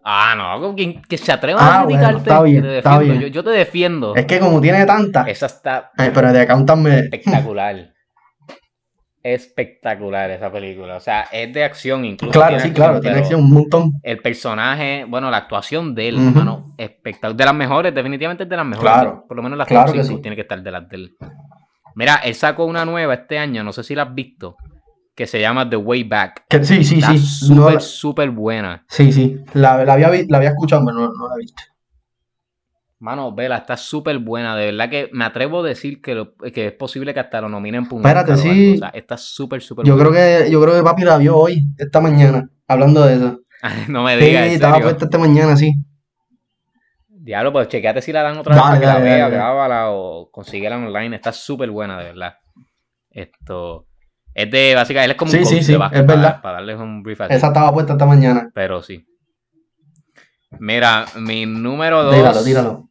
[0.03, 2.29] Ah, no, quien que se atreva Ah, a bueno, criticarte.
[2.29, 3.19] está bien, te está bien.
[3.21, 4.15] Yo, yo te defiendo.
[4.15, 7.93] Es que como tiene tantas, Esa está ay, pero The Accountant espectacular.
[9.23, 10.97] espectacular esa película.
[10.97, 12.33] O sea, es de acción incluso.
[12.33, 13.93] Claro, sí, claro, tiene acción un montón.
[14.03, 16.27] El personaje, bueno, la actuación de él, Ujú.
[16.27, 17.35] hermano, espectacular.
[17.37, 18.91] De las mejores, definitivamente es de las mejores.
[18.91, 20.19] Claro, Por lo menos las claro que sí.
[20.21, 21.15] tiene que estar de las de él.
[21.95, 24.57] Mira, él sacó una nueva este año, no sé si la has visto,
[25.15, 26.45] que se llama The Way Back.
[26.49, 27.49] Que, sí, sí, Está sí.
[27.49, 28.85] No súper, la- súper buena.
[28.89, 29.37] sí, sí.
[29.53, 31.61] La, la había, la había escuchado, pero no, no la he visto.
[32.99, 34.55] Mano, vela, está súper buena.
[34.55, 37.49] De verdad que me atrevo a decir que, lo- que es posible que hasta lo
[37.49, 38.75] nominen por Espérate, sí.
[38.75, 40.09] O sea, está súper, súper Yo buena.
[40.09, 43.39] creo que, yo creo que papi la vio hoy, esta mañana, hablando de eso.
[43.89, 44.87] no me Sí, digas, en estaba serio.
[44.87, 45.73] puesta esta mañana, sí.
[47.09, 50.29] Diablo, pues chequeate si la dan otra vez para que la dale, vea, grábala o
[50.31, 51.15] consíguela online.
[51.17, 52.35] Está súper buena, de verdad.
[53.09, 53.85] Esto.
[54.35, 56.21] Es de, básicamente, él es como Sí, un coach sí, de sí, básquet, es para,
[56.21, 56.41] verdad.
[56.41, 57.33] para darles un brief así.
[57.33, 58.49] Esa estaba puesta esta mañana.
[58.53, 59.05] Pero sí.
[60.59, 62.15] Mira, mi número dos.
[62.15, 62.89] Tíralo, tíralo.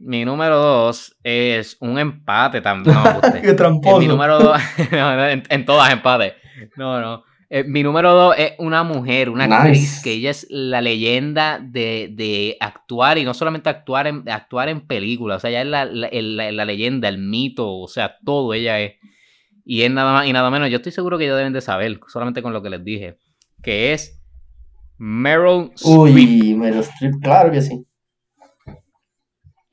[0.00, 2.94] Mi número dos es un empate también.
[2.94, 3.42] No, usted.
[3.42, 3.98] Qué En tramposo.
[3.98, 4.60] mi número dos.
[4.92, 6.34] en, en todas empate.
[6.76, 7.24] No, no.
[7.50, 9.56] Eh, mi número dos es una mujer, una Nice.
[9.58, 14.68] actriz que ella es la leyenda de, de actuar y no solamente actuar en, actuar
[14.68, 18.16] en películas, o sea, ella es la, la- la- la leyenda, el mito, o sea,
[18.24, 18.96] todo ella es.
[19.64, 21.98] Y es nada más y nada menos, yo estoy seguro que ellos deben de saber,
[22.08, 23.16] solamente con lo que les dije,
[23.62, 24.22] que es
[24.98, 25.98] Meryl Streep.
[25.98, 27.86] Uy, Meryl Streep, claro que sí.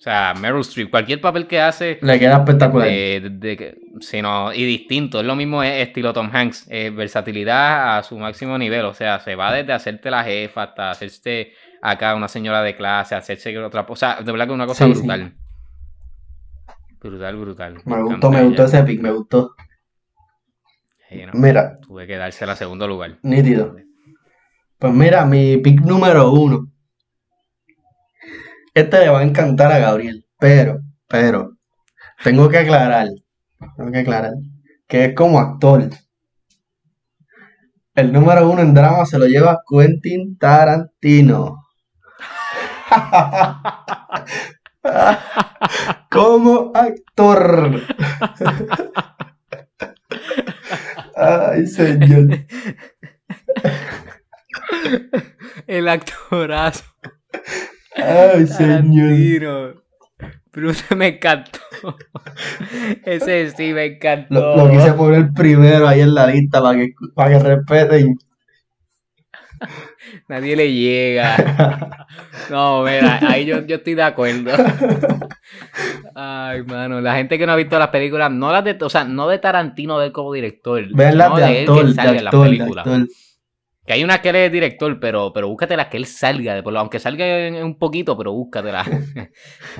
[0.05, 1.97] O sea, Meryl Streep, cualquier papel que hace.
[1.99, 2.87] Le queda espectacular.
[2.87, 5.19] de- de que- sí, no, y distinto.
[5.19, 6.67] Es lo mismo es estilo Tom Hanks.
[6.69, 8.85] eh, versatilidad a su máximo nivel.
[8.85, 13.15] O sea, se va desde hacerte la jefa hasta hacerse acá una señora de clase,
[13.15, 14.11] hacerse otra cosa.
[14.11, 14.99] O sea, de verdad que es una cosa Sí, sí.
[14.99, 15.33] brutal.
[17.01, 17.77] Brutal, brutal.
[17.85, 19.55] Me gustó, me gustó ese pick, me gustó.
[21.09, 23.17] Sí, no, Mira, Tuve que dársela a segundo lugar.
[23.23, 23.75] nítido.
[24.77, 26.71] Pues mira, mi pick número uno.
[28.75, 31.53] Este le va a encantar a Gabriel, pero, pero,
[32.21, 33.07] tengo que aclarar,
[33.77, 34.33] tengo que aclarar,
[34.85, 35.89] que es como actor.
[37.93, 41.63] El número uno en drama se lo lleva Quentin Tarantino.
[46.11, 47.81] Como actor.
[51.15, 52.45] Ay, señor.
[55.65, 56.83] El actorazo.
[57.95, 59.83] Ay, señor.
[60.51, 61.59] Bruce me encantó.
[63.05, 64.33] Ese sí me encantó.
[64.33, 68.17] Lo, lo quise poner primero ahí en la lista para que, para que respeten.
[70.27, 72.07] Nadie le llega.
[72.49, 74.51] No, mira, ahí yo, yo estoy de acuerdo.
[76.15, 79.03] Ay, mano, la gente que no ha visto las películas, no las de, o sea,
[79.03, 81.93] no de Tarantino de él como director, Vean las no de él que actor, de
[81.93, 83.07] salga en las actor, de actor.
[83.85, 86.61] Que hay una que él es director, pero, pero búscate las que él salga, de
[86.63, 88.87] lo- aunque salga en- en un poquito, pero búscatelas.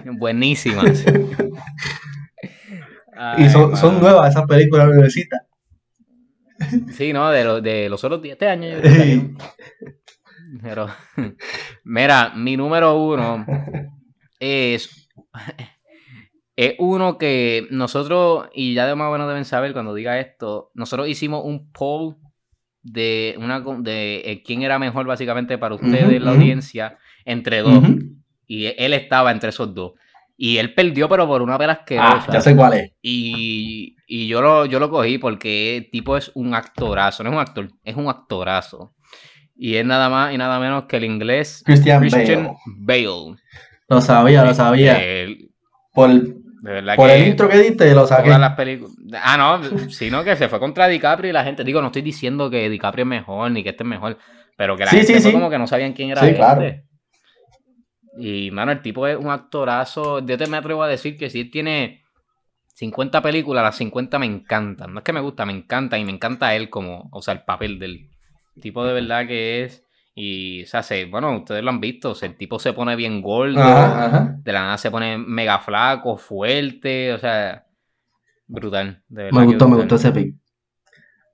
[0.06, 1.04] Buenísimas.
[3.38, 5.42] Y son, son nuevas esas películas nuevecitas.
[6.92, 7.30] Sí, ¿no?
[7.32, 8.74] De, los de los otros 10 años.
[8.74, 9.38] yo creo que salieron.
[10.62, 10.88] Pero,
[11.86, 13.46] mira, mi número uno
[14.40, 15.10] es,
[16.58, 21.08] es uno que nosotros, y ya de más bueno deben saber cuando diga esto, nosotros
[21.08, 22.18] hicimos un poll
[22.86, 27.84] de, una, de eh, quién era mejor básicamente para ustedes, la audiencia, entre dos.
[28.48, 29.94] Y él estaba entre esos dos.
[30.38, 32.32] Y él perdió, pero por una pela Ah, asquerosa.
[32.32, 32.92] ya sé cuál es.
[33.02, 37.36] Y, y yo, lo, yo lo cogí porque el tipo es un actorazo, no es
[37.36, 38.94] un actor, es un actorazo.
[39.56, 43.08] Y es nada más y nada menos que el inglés Christian Christian Bale.
[43.08, 43.38] Bale.
[43.88, 45.00] Lo sabía, lo sabía.
[45.94, 46.12] Por,
[46.66, 48.24] de verdad por que el intro que diste, lo saqué.
[48.24, 48.96] todas las películas.
[49.22, 51.64] Ah, no, sino que se fue contra DiCaprio y la gente.
[51.64, 54.18] Digo, no estoy diciendo que DiCaprio es mejor ni que este es mejor,
[54.58, 55.38] pero que la Sí, gente sí, fue sí.
[55.38, 56.64] como que no sabían quién era Sí, claro.
[58.18, 60.26] Y, mano, el tipo es un actorazo.
[60.26, 62.02] Yo te me atrevo a decir que si él tiene
[62.74, 64.92] 50 películas, las 50 me encantan.
[64.94, 67.44] No es que me gusta, me encanta y me encanta él como, o sea, el
[67.44, 68.10] papel del
[68.60, 69.85] tipo de verdad que es.
[70.18, 72.96] Y, o sea, se, bueno, ustedes lo han visto, o sea, el tipo se pone
[72.96, 74.36] bien gordo, Ajá, ajá.
[74.42, 77.66] de la nada se pone mega flaco, fuerte, o sea,
[78.48, 79.04] brutal.
[79.10, 80.36] De verdad Me gustó, me gustó ese pick.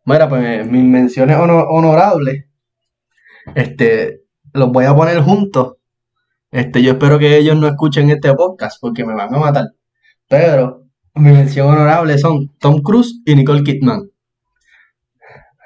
[0.06, 2.46] Mira, pues mis menciones hono- honorables,
[3.54, 5.76] este, los voy a poner juntos.
[6.50, 9.66] Este, yo espero que ellos no escuchen este podcast porque me van a matar.
[10.28, 14.10] Pero mis menciones honorables son Tom Cruise y Nicole Kidman.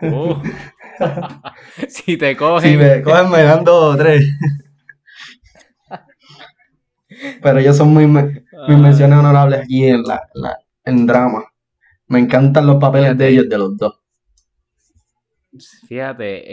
[0.02, 0.36] Uh.
[1.88, 2.72] si te cogen.
[2.72, 4.24] Si me cogen me dan dos o tres.
[7.42, 11.44] Pero ellos son muy, me- mis menciones honorables aquí en la, la- en drama.
[12.08, 14.00] Me encantan los papeles de ellos, de los dos.
[15.88, 16.44] Fíjate,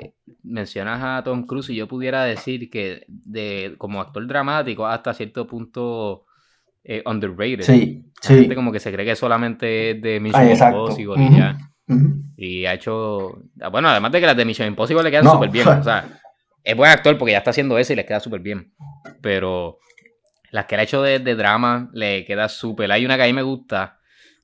[0.00, 5.12] eh, mencionas a Tom Cruise y yo pudiera decir que de, como actor dramático hasta
[5.12, 6.24] cierto punto
[6.82, 7.62] eh, underrated.
[7.64, 8.54] Sí, La gente sí.
[8.54, 10.68] como que se cree que solamente es de Mission Ah.
[10.70, 11.36] Impossible y Ujú.
[12.36, 13.42] Y ha hecho...
[13.70, 15.32] Bueno, además de que las de Mission Impossible le quedan No.
[15.32, 15.68] súper bien.
[15.68, 16.20] O sea,
[16.64, 18.74] es buen actor porque ya está haciendo eso y le queda súper bien.
[19.20, 19.78] Pero
[20.50, 22.90] las que él ha hecho de, de drama le queda súper.
[22.92, 24.00] Hay una que a mí me gusta,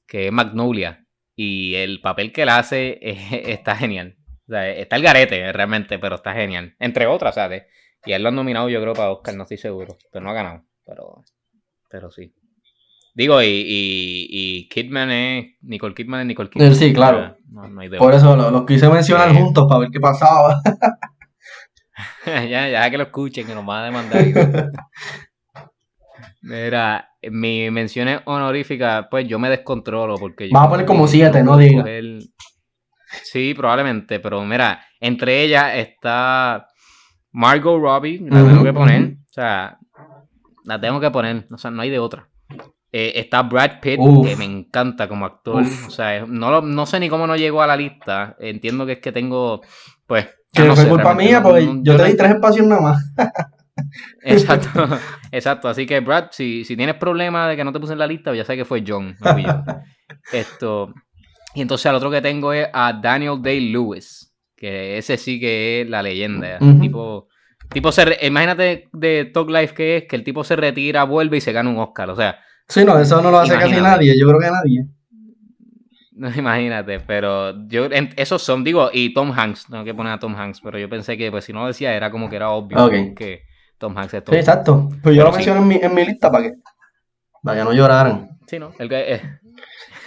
[0.07, 1.05] que es Magnolia.
[1.35, 2.99] Y el papel que él hace
[3.51, 4.17] está genial.
[4.49, 6.75] O sea, está el garete realmente, pero está genial.
[6.79, 7.65] Entre otras, ¿sabes?
[8.05, 9.97] Y él lo han nominado yo creo para Oscar, no estoy seguro.
[10.11, 10.65] Pero no ha ganado.
[10.85, 11.25] Pero,
[11.89, 12.35] pero sí.
[13.15, 15.47] Digo, y, y, y Kidman es...
[15.63, 16.75] Nicole Kidman es Nicole Kidman.
[16.75, 17.37] Sí, claro.
[17.51, 19.37] No, no hay de Por eso lo- los quise mencionar Sí.
[19.37, 20.61] juntos para ver qué pasaba.
[22.27, 24.71] ya, ya que lo escuchen, que nos van a demandar.
[26.41, 30.55] Mira, mi menciones honoríficas, pues yo me descontrolo porque yo.
[30.55, 32.29] Vas a poner como siete, no coger-
[33.25, 36.67] Sí, probablemente, pero mira, entre ellas está
[37.31, 39.03] Margot Robbie, la tengo que poner.
[39.29, 39.79] O sea,
[40.65, 42.29] la tengo que poner, o sea, no hay de otra.
[42.95, 44.29] Eh, está Brad Pitt, Uf.
[44.29, 45.63] que me encanta como actor.
[45.63, 45.87] Uf.
[45.89, 48.37] O sea, no, lo- no sé ni cómo no llegó a la lista.
[48.39, 49.63] Entiendo que es que tengo,
[50.07, 50.29] pues.
[50.53, 52.67] Que no fue sé, culpa mía, no- porque no- yo te no- di tres espacios
[52.67, 53.13] nada más.
[54.23, 54.69] Exacto,
[55.33, 55.69] exacto.
[55.69, 58.35] Así que, Brad, si, si tienes problema de que no te puse en la lista,
[58.35, 59.17] ya sé que fue John.
[59.21, 59.63] no fui yo.
[60.33, 60.93] Esto.
[61.55, 65.83] Y entonces al otro que tengo es a Daniel Day Lewis, que ese sí que
[65.83, 66.59] es la leyenda.
[66.81, 67.29] Tipo,
[67.71, 71.41] Tipo se imagínate de Talk Life que es que el tipo se retira, vuelve y
[71.41, 72.11] se gana un Oscar.
[72.11, 74.15] O sea, Sí, no, eso no lo hace casi nadie.
[74.19, 74.87] Yo creo que nadie.
[76.13, 80.19] no imagínate, pero yo en- esos son, digo, y Tom Hanks, tengo que poner a
[80.19, 82.51] Tom Hanks, pero yo pensé que pues si no lo decía era como que era
[82.51, 83.43] obvio que
[83.79, 84.89] Tom Hanks es Tom Sí, exacto.
[85.03, 85.37] Pues yo Pero lo sí.
[85.39, 86.53] mencioné en mi, en mi lista para que,
[87.43, 88.39] para que no lloraran.
[88.47, 88.73] Sí, ¿no?
[88.79, 89.23] El que, eh.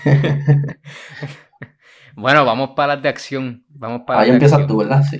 [2.15, 3.65] bueno, vamos para las de acción.
[3.69, 5.01] Vamos para Ahí empiezas tú, ¿verdad?
[5.09, 5.17] Sí.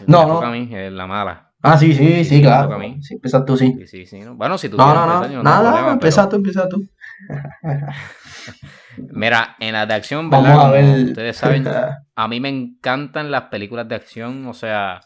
[0.00, 0.42] Me No, no.
[0.42, 1.49] a mí, es la mala.
[1.62, 2.78] Ah, sí, sí, sí, claro.
[3.02, 3.74] Sí, empiezas tú, sí.
[3.80, 4.20] Sí, sí, sí.
[4.20, 4.34] ¿no?
[4.34, 5.20] Bueno, si tú No, no, no.
[5.26, 6.88] tengo Nada, problema, empieza pero- tú, empieza tú.
[8.96, 10.56] Mira, en las de acción, ¿verdad?
[10.56, 11.04] Vamos a ver.
[11.06, 11.66] Ustedes saben,
[12.14, 15.00] a mí me encantan las películas de acción, o sea,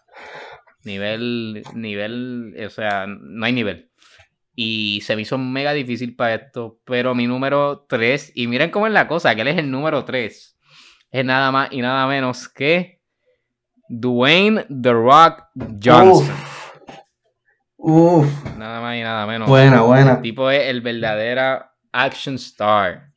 [0.84, 3.90] nivel, nivel, o sea, no hay nivel.
[4.54, 8.86] Y se me hizo mega difícil para esto, pero mi número 3, y miren cómo
[8.86, 10.56] es la cosa, que él es el número 3,
[11.10, 12.93] es nada más y nada menos que
[13.88, 15.44] Dwayne The Rock
[15.82, 16.34] Johnson.
[17.76, 19.48] Uf, Nada más y nada menos.
[19.48, 20.12] buena, buena.
[20.14, 23.08] El tipo es el verdadero action star.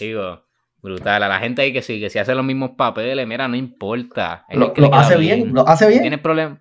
[0.00, 0.42] Digo,
[0.82, 1.22] brutal.
[1.22, 4.44] A la gente ahí que sí, que si hace los mismos papeles, mira, no importa.
[4.50, 6.02] Lo, hace bien, lo hace Si bien.
[6.02, 6.60] tienes problema.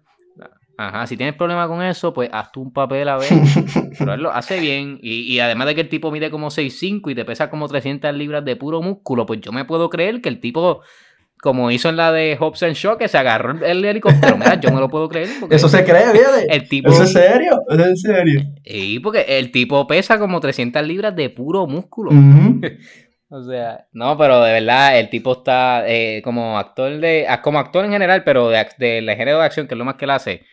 [0.77, 3.29] Ajá, si tienes problema con eso, pues haz tú un papel a ver.
[3.97, 4.99] Pero él lo hace bien.
[5.01, 8.13] Y, y además de que el tipo mide como 6'5 y te pesa como 300
[8.13, 10.81] libras de puro músculo, pues yo me puedo creer que el tipo,
[11.41, 14.37] como hizo en la de Hobbs and Shaw, que se agarró el helicóptero.
[14.37, 15.29] Mira, yo me lo puedo creer.
[15.39, 16.05] porque Eso se cree,
[16.49, 16.89] el tipo.
[16.89, 18.41] Eso es serio, eso es serio.
[18.63, 22.11] Y porque el tipo pesa como 300 libras de puro músculo.
[23.27, 27.25] O sea, no, pero de verdad, el tipo está eh, como actor de.
[27.27, 29.83] ah, Como actor en general, pero de, ac- del género de acción, que es lo
[29.83, 30.45] más que él hace,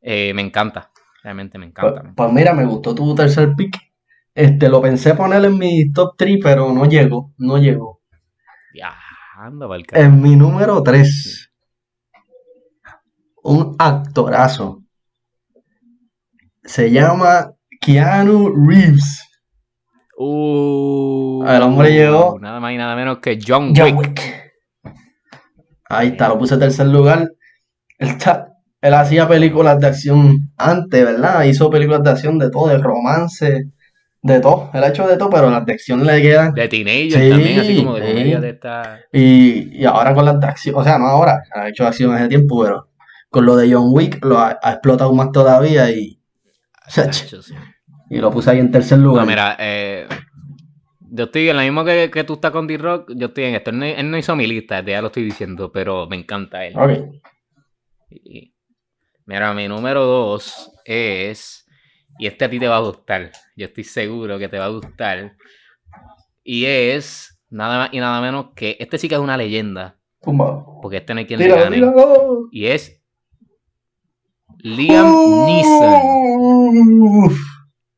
[0.00, 0.90] eh, me encanta.
[1.24, 2.12] Realmente me Pues, encanta.
[2.16, 3.76] pues mira, me gustó tu tercer pick.
[4.32, 8.00] Este, lo pensé poner en mi top 3, pero no llegó, no llegó.
[8.72, 8.94] Ya,
[9.44, 9.66] anda.
[9.92, 11.50] En mi número 3,
[13.44, 14.82] un actorazo.
[16.62, 19.26] Se llama Keanu Reeves.
[20.16, 22.38] Uh, el hombre llegó.
[22.38, 24.08] Nada más y nada menos que John, John Wick.
[24.08, 24.92] Wick.
[25.88, 27.30] Ahí está, lo puse en tercer lugar.
[27.98, 28.48] Él, está-
[28.82, 31.44] él hacía películas de acción antes, ¿verdad?
[31.44, 33.70] Hizo películas de acción de todo, de romance,
[34.22, 34.70] de todo.
[34.74, 36.52] Él ha hecho de todo, pero las de acción le quedan.
[36.54, 38.08] De teenager Sí, también, así como de sí.
[38.12, 39.00] comedia de esta.
[39.12, 42.28] Y, y ahora con las de acción, o sea, no ahora, ha hecho acción hace
[42.28, 42.88] tiempo, pero
[43.30, 46.20] con lo de John Wick lo ha, ha explotado más todavía y,
[46.88, 47.02] sí.
[48.10, 49.24] y lo puse ahí en tercer lugar.
[49.24, 50.06] No, mira, eh,
[51.12, 53.70] yo estoy en lo mismo que, que tú estás con D-Rock, yo estoy en esto.
[53.70, 56.74] Él no, él no hizo mi lista, ya lo estoy diciendo, pero me encanta él.
[56.76, 57.14] Ok.
[58.10, 58.54] Y-
[59.26, 61.64] Mira, mi número dos es.
[62.20, 63.32] Y este a ti te va a gustar.
[63.56, 65.32] Yo estoy seguro que te va a gustar.
[66.44, 67.40] Y es.
[67.48, 68.76] Nada más y nada menos que.
[68.78, 69.96] Este sí que es una leyenda.
[70.82, 71.76] Porque este no hay quien le gane.
[71.76, 72.48] tíralo.
[72.52, 73.02] Y es.
[74.58, 75.06] Liam
[75.46, 76.02] Neeson.
[77.24, 77.38] Uf,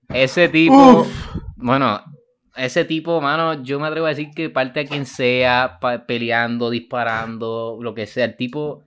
[0.09, 1.01] Ese tipo.
[1.01, 1.09] uf.
[1.57, 2.01] Bueno,
[2.55, 7.79] ese tipo, mano, yo me atrevo a decir que parte a quien sea, peleando, disparando,
[7.81, 8.25] lo que sea.
[8.27, 8.85] El tipo.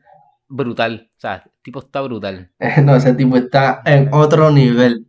[0.47, 1.09] Brutal.
[1.17, 2.51] O sea, el tipo está brutal.
[2.83, 5.07] No, ese tipo está en otro nivel.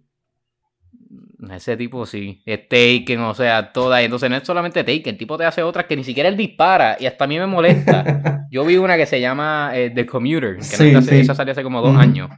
[1.51, 4.03] Ese tipo sí, es Taken, o sea, todas.
[4.03, 6.97] Entonces no es solamente Taken, el tipo te hace otras que ni siquiera él dispara
[6.99, 8.47] y hasta a mí me molesta.
[8.51, 11.21] Yo vi una que se llama eh, The Commuter, que Sí, no está- sí.
[11.21, 12.31] esa salió hace como dos años.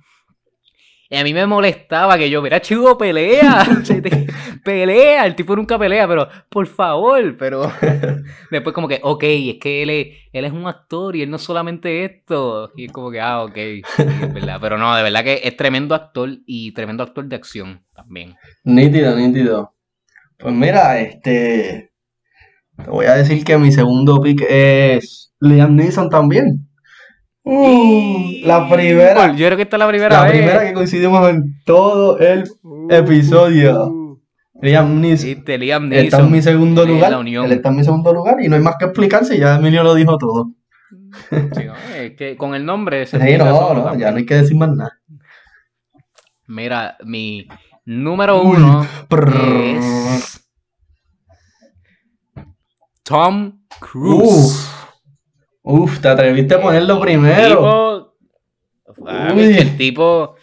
[1.10, 3.66] Y a mí me molestaba que yo, mira, chico, pelea,
[4.64, 7.72] pelea, el tipo nunca pelea, pero por favor, pero
[8.50, 12.04] después como que, ok, es que él es, es un actor y él no solamente
[12.04, 12.72] esto.
[12.76, 14.58] Y es como que, ah, ok, es verdad.
[14.60, 18.36] Pero no, de verdad que es tremendo actor y tremendo actor de acción también.
[18.64, 19.74] Nítido, nítido.
[20.38, 21.90] Pues mira, este.
[22.76, 26.67] Te voy a decir que mi segundo pick es Liam Neeson también.
[27.50, 29.32] Uh, la primera.
[29.32, 30.32] Yo creo que esta es la primera La vez.
[30.32, 33.86] primera que coincidimos en todo el Uh, episodio.
[33.86, 34.20] uh.
[34.60, 35.44] Liam Neeson.
[35.46, 37.10] Liam Está en mi segundo lugar.
[37.12, 37.44] la Unión.
[37.46, 39.94] Él está en mi segundo lugar y no hay más que explicarse, ya Emilio lo
[39.94, 40.50] dijo todo.
[41.30, 44.34] Sí, no, es que con el nombre se Sí, no, no, ya no hay que
[44.34, 44.98] decir más nada.
[46.48, 47.46] Mira, mi
[47.86, 49.36] número Uy, uno prrr.
[49.36, 50.44] es
[53.04, 54.70] Tom Cruise.
[55.70, 57.58] Uf, te atreviste a ponerlo primero.
[57.58, 58.08] Tipo,
[59.06, 60.34] Ah, el tipo,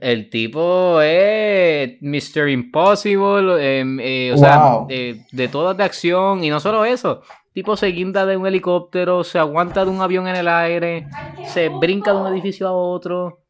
[0.00, 2.48] el tipo es Mr.
[2.48, 4.86] Impossible, em, eh, o sea, Wow.
[4.88, 7.20] de todas de acción, y no solo eso,
[7.52, 11.06] tipo se guinda de un helicóptero, se aguanta de un avión en el aire,
[11.48, 13.40] se brinca de un edificio a otro.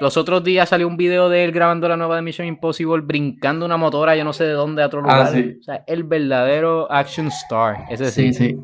[0.00, 3.66] Los otros días salió un video de él grabando la nueva de Mission Impossible, brincando
[3.66, 5.32] una motora, yo no sé de dónde, a otro Ah, lugar.
[5.32, 5.56] sí.
[5.60, 8.50] O sea, el verdadero action star, ese Sí, sí.
[8.50, 8.56] sí.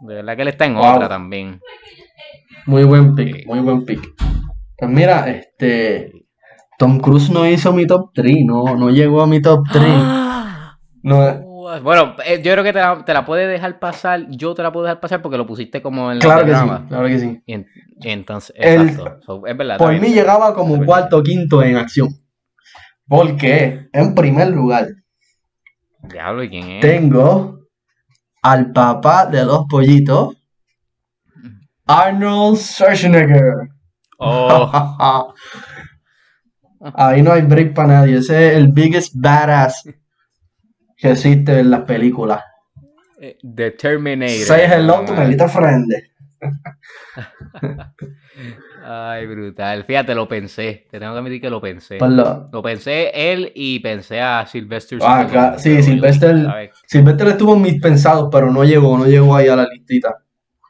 [0.00, 0.94] De verdad que él está en Wow.
[0.96, 1.60] otra también.
[2.66, 3.42] Muy buen pick, Sí.
[3.46, 4.00] muy buen pick.
[4.76, 6.12] Pues mira, este.
[6.78, 9.84] Tom Cruise no hizo mi top 3, no, no llegó a mi top 3.
[11.02, 11.46] No,
[11.82, 14.26] Bueno, eh, yo creo que te la, te la puede dejar pasar.
[14.30, 16.64] Yo te la puedo dejar pasar porque lo pusiste como en la claro que sí,
[16.88, 17.42] claro que sí.
[17.46, 17.66] Y, en-
[18.00, 19.20] y entonces, El- exacto.
[19.24, 19.78] So, es verdad.
[19.78, 22.08] Por mí llegaba como cuarto o quinto en acción.
[23.06, 24.88] Porque, en primer lugar,
[26.02, 26.80] Diablo, ¿y quién es?
[26.80, 27.57] tengo
[28.52, 30.36] al papá de los pollitos,
[31.86, 33.68] Arnold Schwarzenegger.
[34.18, 35.32] Oh,
[36.94, 38.18] Ahí no hay break para nadie.
[38.18, 39.82] Ese es el biggest badass
[40.96, 42.42] que existe en las películas.
[43.20, 44.46] eh, The Terminator.
[44.46, 45.92] Say hello to Ah, my little friend.
[48.90, 49.84] Ay, brutal.
[49.84, 50.86] Fíjate, lo pensé.
[50.90, 51.98] Te tengo que admitir que lo pensé.
[52.00, 56.70] Lo- Lo pensé él y pensé a Sylvester Ah, claro, sí, Sylvester-.
[56.86, 60.16] Sylvester estuvo en mis pensados, pero no llegó, no llegó ahí a la listita.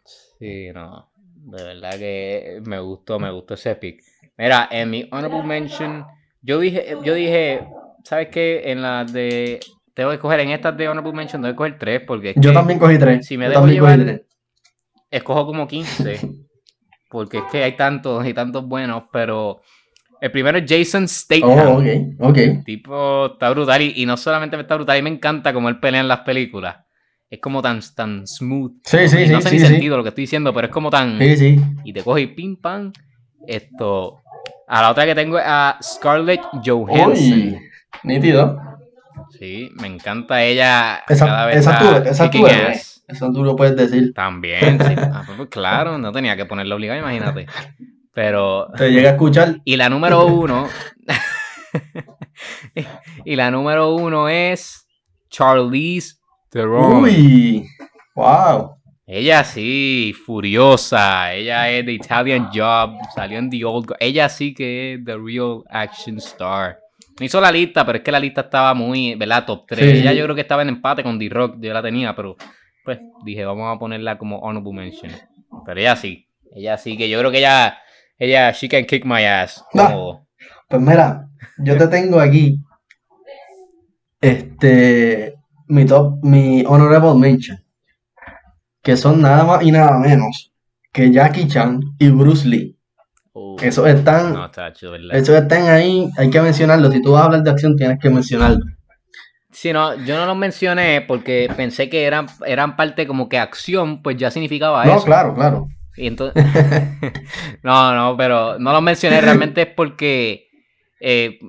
[0.05, 1.11] Sí, no.
[1.37, 4.03] De verdad que me gustó, me gustó ese pick.
[4.37, 6.05] Mira, en mi honorable mention,
[6.43, 7.69] yo dije, yo dije,
[8.03, 8.63] ¿sabes qué?
[8.73, 9.61] En la de.
[9.95, 12.55] Tengo que escoger en estas de honorable mention, tengo que escoger tres porque Yo que
[12.55, 13.25] también cogí tres.
[13.27, 14.27] si me yo dejo también cogí llevar- tres.
[15.11, 16.19] escojo como 15.
[17.09, 19.61] Porque es que hay tantos y tantos buenos, pero
[20.21, 21.69] el primero es Jason Statham.
[21.69, 21.87] Oh, ok,
[22.31, 22.37] ok.
[22.37, 25.79] El tipo está brutal y, y no solamente está brutal, y me encanta como él
[25.81, 26.77] pelea en las películas.
[27.31, 28.73] Es como tan, tan smooth.
[28.85, 29.67] Sí, sí, Y no sí, sé sí, ni sí.
[29.67, 31.19] sentido lo que estoy diciendo, pero es como tan.
[31.19, 31.61] Sí, sí.
[31.85, 32.93] Y te coge y pim pam.
[33.47, 34.23] Esto.
[34.67, 37.39] A la otra que tengo es a Scarlett Johansson.
[37.39, 37.59] Uy,
[38.03, 38.59] nítido.
[39.39, 41.03] Sí, me encanta ella.
[41.09, 42.98] Esa, cada vez esa, tú, esa tú eres.
[43.09, 44.13] Eso tú lo puedes decir.
[44.15, 44.95] También, sí.
[44.99, 47.47] Ah, pues, claro, no tenía que ponerlo obligado, imagínate.
[48.13, 48.69] Pero.
[48.77, 49.61] Te llega a escuchar.
[49.65, 50.69] Y la número uno.
[53.25, 54.87] y la número uno es
[55.31, 56.17] Charlize
[56.51, 57.05] Theron.
[57.05, 57.67] Uy,
[58.15, 58.77] wow.
[59.07, 61.33] Ella sí, furiosa.
[61.33, 62.91] Ella es The Italian Job.
[63.15, 63.95] Salió en The Old.
[64.01, 66.79] Ella sí que es The Real Action Star.
[67.19, 69.47] No hizo la lista, pero es que la lista estaba muy, ¿verdad?
[69.47, 69.81] Top 3.
[69.81, 69.99] Sí.
[70.01, 71.57] Ella yo creo que estaba en empate con The Rock.
[71.59, 72.37] Yo la tenía, pero
[72.89, 75.13] pues dije, vamos a ponerla como honorable mention.
[75.67, 76.27] Pero ella sí.
[76.53, 77.77] Ella sí que yo creo que ella,
[78.19, 79.63] ella, she can kick my ass.
[79.75, 79.89] Ah.
[79.93, 80.27] Como-
[80.69, 81.29] Pues mira,
[81.59, 82.59] yo te tengo aquí.
[84.21, 85.35] Este.
[85.69, 87.59] Mi top, mi honorable mention.
[88.83, 90.51] Que son nada más y nada menos
[90.93, 92.75] que Jackie Chan y Bruce Lee.
[93.35, 94.35] Uh, Esos están,
[95.13, 96.91] esos están ahí, hay que mencionarlo.
[96.91, 98.65] Si tú vas a hablar de acción, tienes que mencionarlo.
[99.61, 104.03] Sí, no, yo no los mencioné porque pensé que eran, eran parte como que acción,
[104.05, 105.05] pues ya significaba No, eso.
[105.05, 105.67] claro, claro.
[105.97, 106.45] Y entonces,
[107.65, 110.47] no, no, pero no los mencioné realmente es porque,
[111.01, 111.41] eh,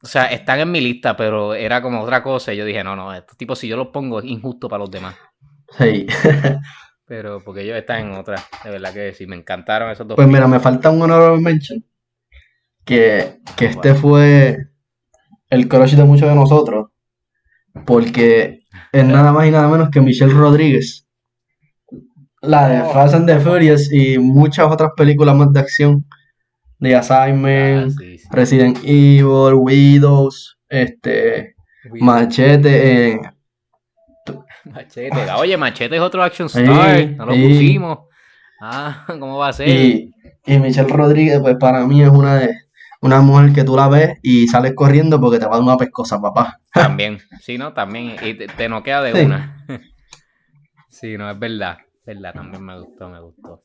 [0.00, 2.54] o sea, están en mi lista, pero era como otra cosa.
[2.54, 4.90] Y yo dije, no, no, estos tipos si yo los pongo es injusto para los
[4.92, 5.16] demás.
[5.76, 6.06] Sí.
[7.06, 10.14] Pero porque ellos están en otra, de verdad que sí, me encantaron esos dos.
[10.14, 11.82] Pues mira, me falta un honorable mention.
[12.84, 14.58] Que, que este fue
[15.50, 16.90] el crush de muchos de nosotros.
[17.86, 18.60] Porque
[18.92, 21.06] es nada más y nada menos que Michelle Rodríguez.
[22.40, 22.90] La de Oh.
[22.92, 26.04] Fast and the Furious y muchas otras películas más de acción.
[26.80, 28.28] The Ah, Assignment, sí, sí.
[28.30, 31.56] Resident Evil, Widows, este,
[32.00, 33.12] Machete.
[33.14, 33.20] eh,
[34.64, 35.30] Machete.
[35.36, 36.98] Oye, Machete es otro action star.
[36.98, 37.42] Sí, no lo sí.
[37.48, 37.98] pusimos.
[38.60, 39.68] Ah, ¿cómo va a ser?
[39.68, 40.12] Y,
[40.46, 42.50] y Michelle Rodríguez, pues para mí es una de
[43.00, 45.76] una mujer que tú la ves y sales corriendo porque te va a dar una
[45.76, 46.60] pescosa, papá.
[46.72, 47.72] También, sí, ¿no?
[47.72, 48.16] También.
[48.22, 49.24] Y te, te noquea de Sí.
[49.26, 49.64] una.
[50.88, 51.78] sí, no, es verdad.
[52.04, 53.62] Es verdad, también me gustó, me gustó.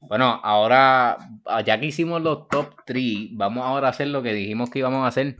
[0.00, 1.16] Bueno, ahora,
[1.46, 4.80] ah, ya que hicimos los top 3, vamos ahora a hacer lo que dijimos que
[4.80, 5.36] íbamos a hacer.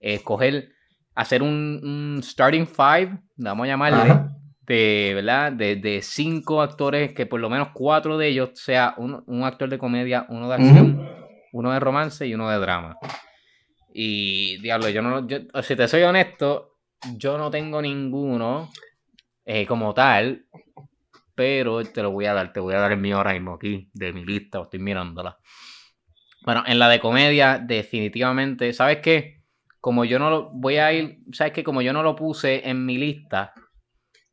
[0.00, 0.70] Escoger,
[1.14, 4.30] hacer un, un starting five, vamos a llamarle, Ajá.
[4.66, 5.52] de, ¿verdad?
[5.52, 9.68] De, de cinco actores, que por lo menos cuatro de ellos sea un, un actor
[9.68, 11.08] de comedia, uno de acción,
[11.52, 12.96] uno de romance y uno de drama.
[13.92, 16.78] Y diablo, yo no, yo, si te soy honesto,
[17.16, 18.70] yo no tengo ninguno
[19.44, 20.46] eh, como tal,
[21.34, 23.88] pero te lo voy a dar, te voy a dar el mío ahora mismo aquí,
[23.94, 25.38] de mi lista, estoy mirándola.
[26.44, 29.42] Bueno, en la de comedia, definitivamente, ¿sabes qué?
[29.80, 31.62] Como yo no lo voy a ir, ¿sabes qué?
[31.62, 33.52] Como yo no lo puse en mi lista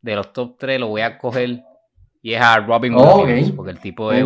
[0.01, 1.63] de los top 3, lo voy a coger
[2.21, 4.25] y es a Robin Oh, Williams, porque el tipo es,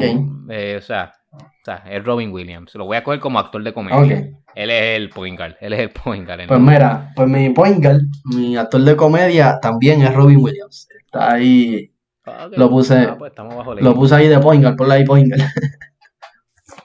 [0.49, 2.73] eh, o sea, o sea, es Robin Williams.
[2.75, 4.29] Lo voy a coger como actor de comedia.
[4.55, 5.55] Él es el point guard.
[5.61, 6.47] Él es el point guard.
[6.47, 10.87] Pues mira, pues mi point guard, mi actor de comedia también es Robin Williams.
[11.05, 11.93] Está ahí,
[12.25, 15.27] Ah, lo puse- Ah, pues bajo lo puse ahí de point guard, ponle ahí point
[15.33, 15.49] guard.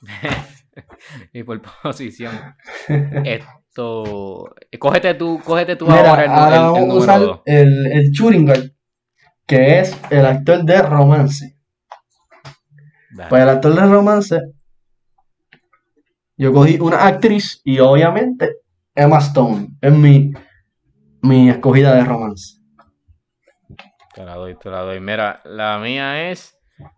[1.33, 2.33] y por posición.
[3.25, 4.55] Esto.
[4.79, 7.41] Cógete tú, cógete tú Mira, ahora el, ahora el- el vamos número usar dos.
[7.47, 8.13] el, el
[9.47, 11.54] que es el actor de romance.
[13.15, 13.29] Dale.
[13.31, 14.41] Pues el actor de romance
[16.37, 18.57] Yo cogí una actriz y obviamente
[18.95, 20.33] Emma Stone es mi,
[21.23, 22.59] mi escogida de romance.
[24.15, 25.01] Te la doy, te la doy.
[25.01, 26.57] Mira, la mía es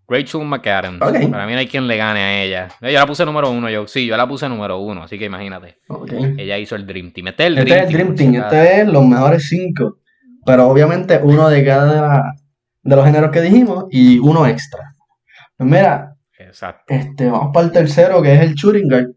[0.09, 1.01] Rachel McAdams.
[1.03, 1.31] Ok.
[1.31, 2.69] Para mí no hay quien le gane a ella.
[2.81, 3.87] Yo la puse número uno, yo.
[3.87, 5.79] Sí, yo la puse número uno, así que imagínate.
[5.89, 6.13] Ok.
[6.39, 7.29] Ella hizo el Dream Team.
[7.29, 8.33] Este es el Este Dream es el Dream Team.
[8.33, 9.99] Team, este es los mejores cinco.
[10.45, 12.33] Pero obviamente uno de cada de, la-
[12.83, 14.95] de los géneros que dijimos y uno extra.
[15.57, 16.85] Pues mira, Exacto.
[16.89, 19.11] este, vamos para el tercero que es el shooting guard,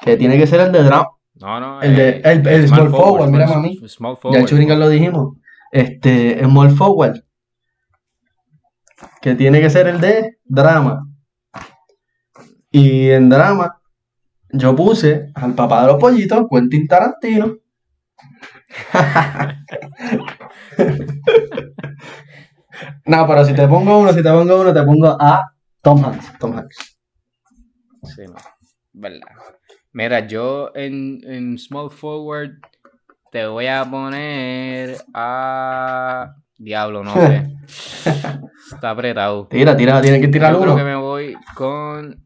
[0.00, 1.08] que tiene que ser el de drama.
[1.34, 1.82] No, no.
[1.82, 3.88] El de- eh, el- el small forward, mira, small- mami.
[3.88, 5.36] Small Ya el shooting guard lo dijimos.
[5.70, 7.22] Este, small forward,
[9.20, 11.06] que tiene que ser el de drama.
[12.70, 13.78] Y en drama,
[14.50, 17.56] yo puse al papá de los pollitos, Quentin Tarantino.
[23.06, 25.52] no, pero si te pongo uno, si te pongo uno, te pongo a
[25.82, 26.38] Tom Hanks.
[26.38, 26.98] Tom Hanks.
[28.04, 28.34] Sí, no.
[28.92, 29.20] Verdad.
[29.92, 32.58] Mira, yo en, en Small Forward
[33.30, 36.34] te voy a poner a.
[36.56, 37.44] Diablo, no sé.
[38.72, 39.46] Está apretado.
[39.48, 40.78] Tira, tira, tiene que tirar Yo creo uno.
[40.78, 42.24] que me voy con.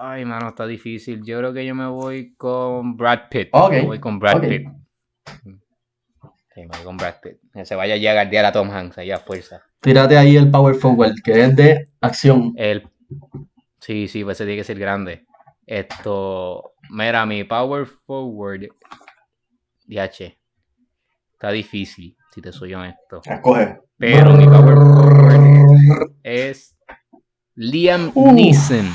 [0.00, 1.22] Ay, mano, está difícil.
[1.24, 3.48] Yo creo que yo me voy con Brad Pitt.
[3.52, 4.40] Ok, Me voy con Brad.
[4.40, 4.68] Pitt.
[6.54, 6.68] Sí.
[7.52, 9.62] Que se vaya ya a guardiar a Tom Hanks ahí a fuerza.
[9.80, 12.52] Tírate ahí el power forward, que es de acción.
[12.56, 12.88] El...
[13.80, 15.26] Sí, sí, pues ese tiene que ser grande.
[15.66, 16.74] Esto.
[16.90, 18.68] Mira, mi power forward.
[19.86, 20.38] DH.
[21.32, 23.20] Está difícil, si te soy honesto.
[23.24, 23.80] Escoge.
[23.98, 26.76] Pero mi power forward es
[27.54, 28.32] Liam Uh.
[28.32, 28.86] Neeson.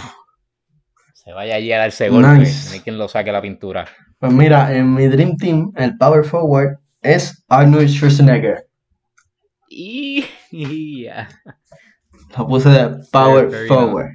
[1.14, 2.40] Se vaya allí a darse golpe.
[2.40, 2.70] Nice.
[2.70, 3.86] No hay quien lo saque la pintura.
[4.18, 8.66] Pues mira, en mi Dream Team, el power forward es Arnold Schwarzenegger.
[9.70, 10.26] Y.
[12.38, 14.08] Lo puse de power fair forward.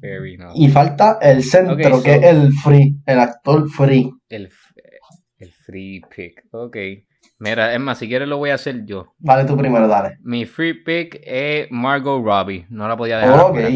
[0.00, 0.22] Fair.
[0.54, 4.10] Y falta el centro, que es el free, el actor free.
[4.28, 4.50] El,
[5.38, 6.44] el free pick.
[6.52, 6.76] Ok.
[7.38, 9.14] Mira, es más, si quieres lo voy a hacer yo.
[9.18, 10.16] Vale, tú primero, dale.
[10.22, 12.66] Mi free pick es Margot Robbie.
[12.70, 13.68] No la podía dejar Ok, afuera.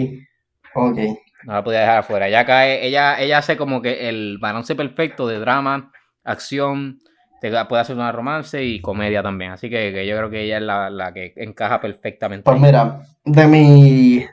[0.74, 0.98] ok.
[1.44, 2.28] No la podía dejar afuera.
[2.28, 5.92] Ella cae, ella, ella hace como que el balance perfecto de drama,
[6.24, 6.98] acción,
[7.40, 9.52] te puede hacer una romance y comedia también.
[9.52, 12.44] Así que, yo creo que ella es la, la que encaja perfectamente.
[12.44, 14.24] Pues mira, de mi.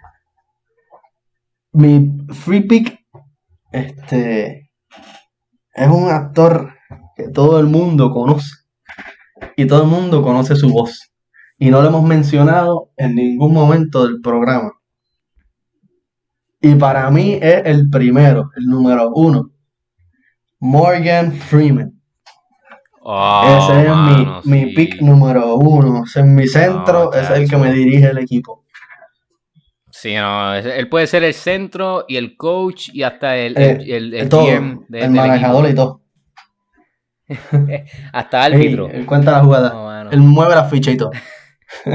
[1.72, 3.00] Mi free pick,
[3.72, 4.72] este.
[5.74, 6.74] Es un actor
[7.16, 8.52] que todo el mundo conoce.
[9.56, 11.12] Y todo el mundo conoce su voz.
[11.60, 14.74] Y no lo hemos mencionado en ningún momento del programa.
[16.60, 19.52] Y para mí es el primero, el número uno.
[20.60, 21.94] Morgan Freeman.
[23.02, 26.04] Oh, Ese es mano, mi, mi pick número uno.
[26.04, 28.66] Ese es mi centro, No, ese es el que me dirige el equipo.
[29.92, 33.92] Sí, no, él puede ser el centro y el coach y hasta el, Eh, el,
[33.92, 36.02] el- el todo, GM de- el del manejador y todo.
[38.14, 38.90] Hasta árbitro.
[38.90, 39.70] él cuenta la jugada.
[39.74, 40.12] No.
[40.12, 41.12] Él mueve la ficha y todo.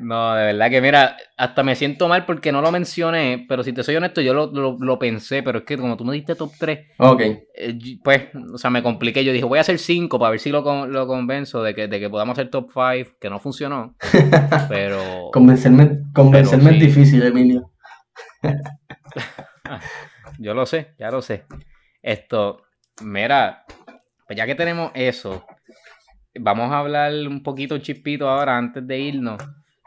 [0.00, 3.72] No, de verdad que mira, hasta me siento mal porque no lo mencioné, pero si
[3.72, 6.34] te soy honesto, yo lo, lo- lo pensé, pero es que como tú me diste
[6.34, 7.20] top 3, Ok.
[7.20, 9.24] eh, pues, o sea, me compliqué.
[9.24, 12.00] Yo dije, voy a hacer 5 para ver si lo, lo convenzo de que, de
[12.00, 13.94] que podamos hacer top 5, que no funcionó,
[14.68, 15.30] pero...
[15.32, 16.84] Convencerme, convencerme Pero sí.
[16.86, 17.70] es difícil, Emilio.
[20.38, 21.44] Yo lo sé, ya lo sé.
[22.02, 22.62] Esto,
[23.02, 23.64] mira,
[24.26, 25.44] pues ya que tenemos eso,
[26.38, 29.42] vamos a hablar un poquito chispito ahora antes de irnos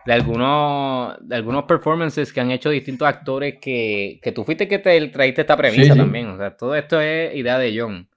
[0.05, 4.79] de algunos, de algunos performances que han hecho distintos actores que, que tú fuiste que
[4.79, 5.97] te traíste esta premisa Sí, sí.
[5.99, 6.27] también.
[6.29, 8.07] O sea, todo esto es idea de John.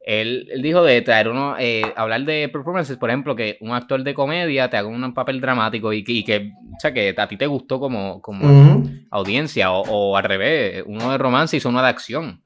[0.00, 4.02] Él, él dijo de traer uno, eh, hablar de performances, por ejemplo, que un actor
[4.04, 7.26] de comedia te haga un papel dramático y que, y que, o sea, que a
[7.28, 8.88] ti te gustó como, como, Ujú.
[9.10, 9.80] audiencia, o,
[10.12, 12.44] o al revés, uno de romance hizo uno de acción,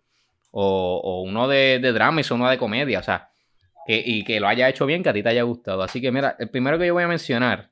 [0.51, 3.29] o, o uno de, de drama hizo uno de comedia, o sea,
[3.85, 5.83] que, y que lo haya hecho bien, que a ti te haya gustado.
[5.83, 7.70] Así que mira, el primero que yo voy a mencionar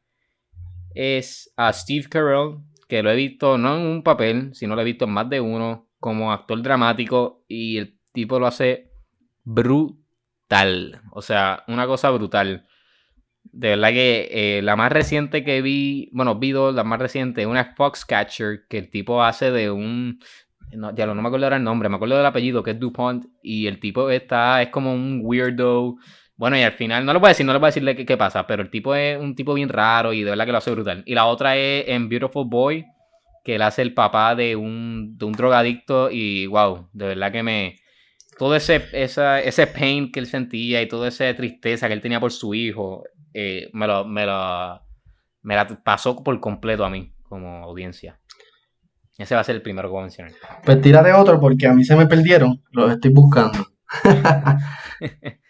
[0.94, 2.58] es a Steve Carell,
[2.88, 5.40] que lo he visto no en un papel, sino lo he visto en más de
[5.40, 8.90] uno, como actor dramático, y el tipo lo hace
[9.44, 12.66] brutal, o sea, una cosa brutal.
[13.44, 17.46] De verdad que eh, la más reciente que vi, bueno, vi dos, la más reciente,
[17.46, 20.20] una es Foxcatcher, que el tipo hace de un,
[20.72, 23.26] no, ya no me acuerdo ahora el nombre, me acuerdo del apellido, que es DuPont,
[23.42, 25.96] y el tipo está, es como un weirdo.
[26.38, 28.06] Bueno, y al final, no lo voy a decir, no le voy a decirle qué,
[28.06, 30.58] qué pasa, pero el tipo es un tipo bien raro y de verdad que lo
[30.58, 31.02] hace brutal.
[31.04, 32.86] Y la otra es en Beautiful Boy,
[33.44, 37.42] que él hace el papá de un, de un drogadicto y wow, de verdad que
[37.42, 37.76] me...
[38.38, 42.20] Todo ese, esa, ese pain que él sentía y toda esa tristeza que él tenía
[42.20, 43.02] por su hijo,
[43.34, 44.80] eh, me, lo, me, lo,
[45.42, 48.20] me la pasó por completo a mí como audiencia.
[49.18, 50.32] Ese va a ser el primero que voy a mencionar.
[50.64, 52.62] Pues tírate otro porque a mí se me perdieron.
[52.70, 53.58] Los estoy buscando.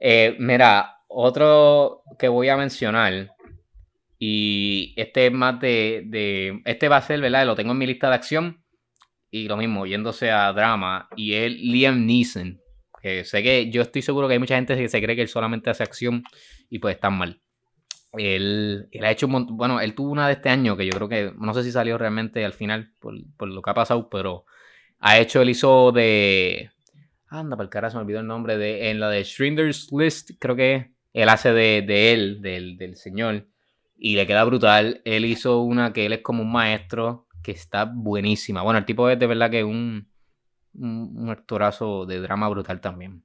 [0.00, 3.30] Eh, mira, otro que voy a mencionar.
[4.18, 7.46] Y este es más de, de- Este va a ser, ¿verdad?
[7.46, 8.62] Lo tengo en mi lista de acción.
[9.30, 11.08] Y lo mismo, yéndose a drama.
[11.16, 12.60] Y es Liam Neeson.
[13.02, 15.28] Que sé que yo estoy seguro que hay mucha gente que se cree que él
[15.28, 16.24] solamente hace acción.
[16.70, 17.40] Y pues están mal.
[18.14, 19.56] Él, él ha hecho un montón.
[19.56, 21.32] Bueno, él tuvo una de este año que yo creo que.
[21.38, 24.08] No sé si salió realmente al final por, por lo que ha pasado.
[24.08, 24.44] Pero
[25.00, 26.70] ha hecho, él hizo de.
[27.30, 28.56] Anda, para el carajo, se me olvidó el nombre.
[28.56, 32.96] de En la de Schindler's List, creo que él hace de, de él, del, del
[32.96, 33.46] señor.
[33.96, 35.02] Y le queda brutal.
[35.04, 38.62] Él hizo una que él es como un maestro que está buenísima.
[38.62, 40.08] Bueno, el tipo es de verdad que un,
[40.74, 43.22] un, un actorazo de drama brutal también.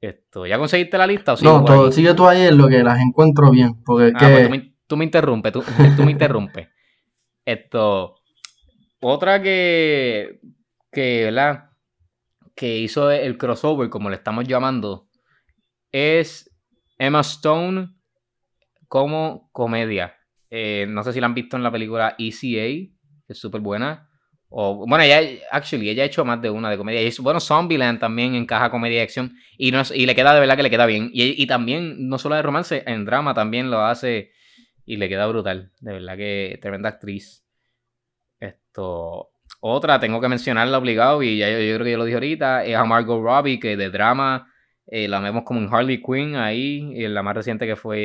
[0.00, 1.34] Esto, ¿ya conseguiste la lista?
[1.34, 3.82] o sigo No, por todo, sigue tú ahí en lo que las encuentro bien.
[3.84, 4.26] Porque Ah, que.
[4.32, 5.62] pues tú me, tú me interrumpes, tú,
[5.96, 6.68] tú me interrumpes.
[7.44, 8.16] Esto.
[9.00, 10.40] Otra que.
[10.92, 11.69] Que, ¿verdad?
[12.60, 15.08] Que hizo el crossover, como le estamos llamando,
[15.90, 16.54] es
[16.98, 17.88] Emma Stone
[18.86, 20.14] como comedia.
[20.50, 22.92] Eh, no sé si la han visto en la película ECA,
[23.26, 24.10] que es súper buena.
[24.50, 27.10] O, bueno, ella, actually, ella ha hecho más de una de comedia.
[27.20, 29.32] Bueno, Zombieland también encaja comedia y acción.
[29.56, 31.08] Y, no y le queda de verdad que le queda bien.
[31.14, 34.32] Y, y también, no solo de romance, en drama también lo hace
[34.84, 35.72] y le queda brutal.
[35.80, 37.42] De verdad que tremenda actriz.
[38.38, 39.29] Esto.
[39.60, 42.64] Otra, tengo que mencionarla obligado, y ya yo, yo creo que yo lo dije ahorita,
[42.64, 44.50] es a Margot Robbie, que de drama
[44.86, 47.98] eh, la vemos como en Harley Quinn ahí, y la más reciente que fue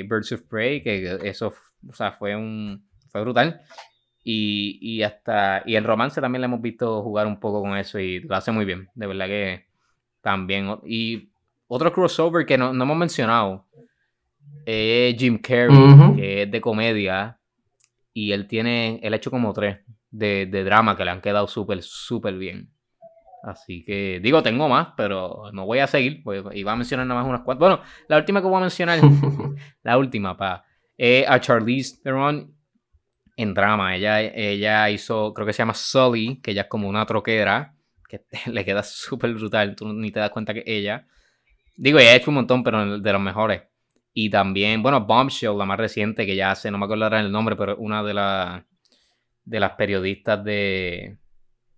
[0.00, 1.52] eh, Birds of Prey, que eso
[1.88, 3.60] o sea, fue un fue brutal.
[4.24, 7.98] Y, y hasta y en romance también la hemos visto jugar un poco con eso
[7.98, 9.66] y lo hace muy bien, de verdad que
[10.20, 10.76] también.
[10.86, 11.30] Y
[11.66, 13.66] otro crossover que no, no hemos mencionado
[14.64, 17.38] es Jim Carrey, que es de comedia
[18.14, 19.78] y él tiene, él ha hecho como tres
[20.12, 22.70] de, de drama que le han quedado súper, súper bien.
[23.42, 26.22] Así que, digo, tengo más, pero no voy a seguir.
[26.22, 27.60] Voy, iba a mencionar nada más unas cuantas.
[27.60, 29.00] Bueno, la última que voy a mencionar,
[29.82, 30.64] la última, pa,
[30.96, 32.54] es a Charlize Theron
[33.36, 33.96] en drama.
[33.96, 37.74] Ella, ella hizo, creo que se llama Sully, que ella es como una troquera,
[38.08, 39.74] que le queda súper brutal.
[39.74, 41.08] Tú ni te das cuenta que ella.
[41.76, 43.62] Digo, ella ha hecho un montón, pero de los mejores.
[44.14, 47.32] Y también, bueno, Bombshell, la más reciente, que ya hace, no me acuerdo ahora el
[47.32, 48.62] nombre, pero una de, las
[49.44, 51.18] de las periodistas de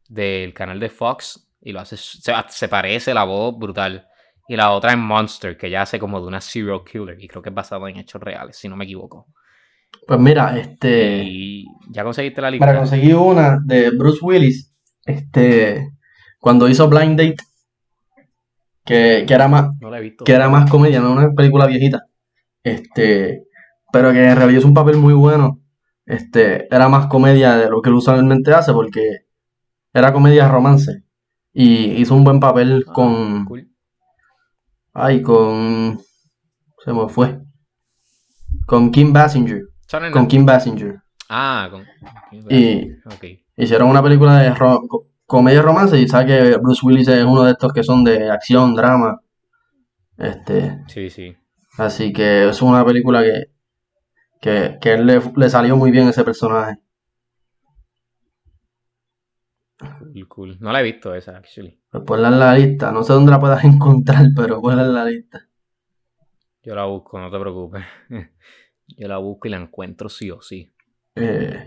[0.09, 1.49] del canal de Fox.
[1.61, 4.07] Y lo hace, se, se parece la voz brutal.
[4.47, 7.17] Y la otra es Monster, que ya hace como de una serial killer.
[7.19, 9.29] Y creo que es basado en hechos reales, si no me equivoco.
[10.07, 11.23] Pues mira, este.
[11.25, 12.67] Y ya conseguiste la lista.
[12.67, 14.75] Para conseguir una de Bruce Willis,
[15.07, 15.93] este.
[16.39, 17.37] Cuando hizo Blind Date,
[18.85, 20.25] que, que era más, No la he visto.
[20.25, 22.05] que era más comedia, no una película viejita.
[22.63, 23.45] Este,
[23.91, 25.61] pero que en realidad es un papel muy bueno.
[26.07, 29.01] Este, era más comedia de lo que él usualmente hace, porque
[29.93, 31.03] era comedia romance.
[31.53, 33.45] Y hizo un buen papel Ah, con.
[33.47, 33.69] cool.
[34.93, 35.99] Ay, con.
[36.85, 37.41] Se me fue.
[38.67, 39.63] Con Kim Basinger.
[40.13, 41.01] Con Kim Basinger.
[41.29, 41.85] Ah, con.
[42.51, 42.91] Y
[43.57, 44.53] hicieron una película de
[45.27, 48.75] comedia romance y sabes que Bruce Willis es uno de estos que son de acción,
[48.75, 49.21] drama.
[50.19, 51.35] Este, Sí, sí.
[51.79, 53.45] así que es una película que,
[54.45, 56.79] que, que él le, le salió muy bien ese personaje.
[59.79, 60.59] Cool, cool.
[60.61, 61.81] No la he visto esa, actually.
[61.91, 62.93] Pues ponla en la lista.
[62.93, 65.49] No sé dónde la puedas encontrar, pero ponla en la lista.
[66.63, 67.85] Yo la busco, no te preocupes.
[68.87, 70.71] Yo la busco y la encuentro sí o sí.
[71.15, 71.67] Eh,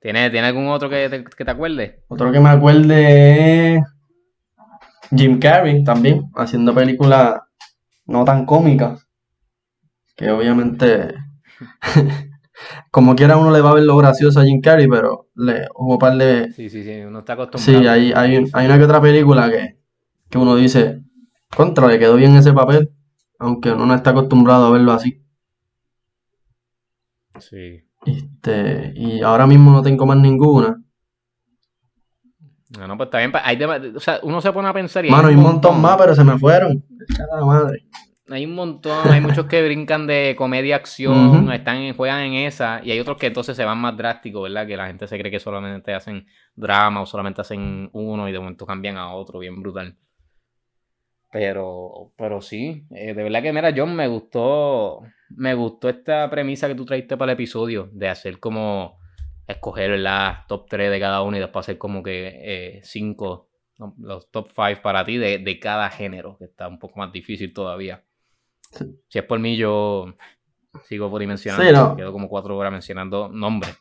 [0.00, 2.00] ¿Tiene, ¿tiene algún otro que te, que te acuerdes?
[2.08, 3.82] otro que me acuerde es
[5.14, 7.42] Jim Carrey también, haciendo películas
[8.06, 9.07] no tan cómicas.
[10.18, 11.14] Que obviamente,
[12.90, 15.92] como quiera uno le va a ver lo gracioso a Jim Carrey, pero le hubo
[15.92, 16.52] un par de...
[16.52, 16.90] Sí, sí, sí.
[17.02, 17.80] Uno está acostumbrado.
[17.80, 19.78] Sí, hay, hay, hay una que otra película que,
[20.28, 21.02] que uno dice,
[21.56, 22.90] contra, le quedó bien ese papel,
[23.38, 25.22] aunque uno no está acostumbrado a verlo así.
[27.38, 27.84] Sí.
[28.04, 30.82] Este, y ahora mismo no tengo más ninguna.
[32.76, 33.30] No, no, pues está bien.
[33.44, 35.96] Hay dema- o sea, uno se pone a pensar y Mano, hay un montón más,
[35.96, 36.84] pero se me fueron.
[37.16, 37.86] Cara madre.
[38.30, 42.90] Hay un montón, hay muchos que brincan de comedia acción, están, juegan en esa, y
[42.90, 44.66] hay otros que entonces se van más drásticos, ¿verdad?
[44.66, 48.38] Que la gente se cree que solamente hacen drama o solamente hacen uno y de
[48.38, 49.96] momento cambian a otro, bien brutal.
[51.30, 56.68] Pero, pero sí, eh, de verdad que mira, John, me gustó, me gustó esta premisa
[56.68, 58.98] que tú traiste para el episodio, de hacer como
[59.46, 60.44] escoger, ¿verdad?
[60.48, 63.48] Top 3 de cada uno y después hacer como que 5,
[63.98, 67.54] los top 5 para ti de, de cada género, que está un poco más difícil
[67.54, 68.04] todavía.
[68.72, 68.84] Sí.
[69.08, 70.14] Si es por mí, yo
[70.84, 71.64] sigo por mencionando.
[71.64, 71.96] Sí, no.
[71.96, 73.76] Quedo como cuatro horas mencionando nombres.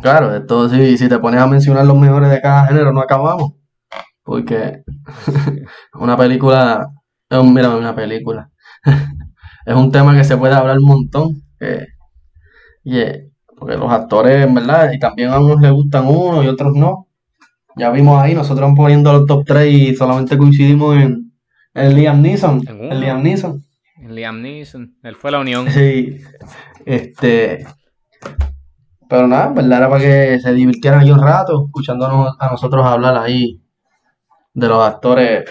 [0.00, 3.52] Claro, esto si, si te pones a mencionar los mejores de cada género, no acabamos.
[4.22, 4.82] Porque
[5.94, 6.88] una película,
[7.30, 8.50] un, mira, una película.
[9.66, 11.42] es un tema que se puede hablar un montón.
[12.84, 16.48] y, eh, porque los actores, en verdad, y también a unos les gustan unos y
[16.48, 17.08] otros no.
[17.76, 21.32] Ya vimos ahí, nosotros poniendo los top 3 y solamente coincidimos en,
[21.74, 22.60] en Liam Neeson.
[22.68, 22.92] Uno.
[22.92, 23.64] En Liam Neeson.
[24.14, 25.70] Liam Neeson, él fue la unión.
[25.70, 26.20] Sí,
[26.86, 27.66] este.
[29.08, 32.84] Pero nada, en verdad era para que se divirtieran ahí un rato, escuchándonos a nosotros
[32.86, 33.60] hablar ahí
[34.54, 35.44] de los actores,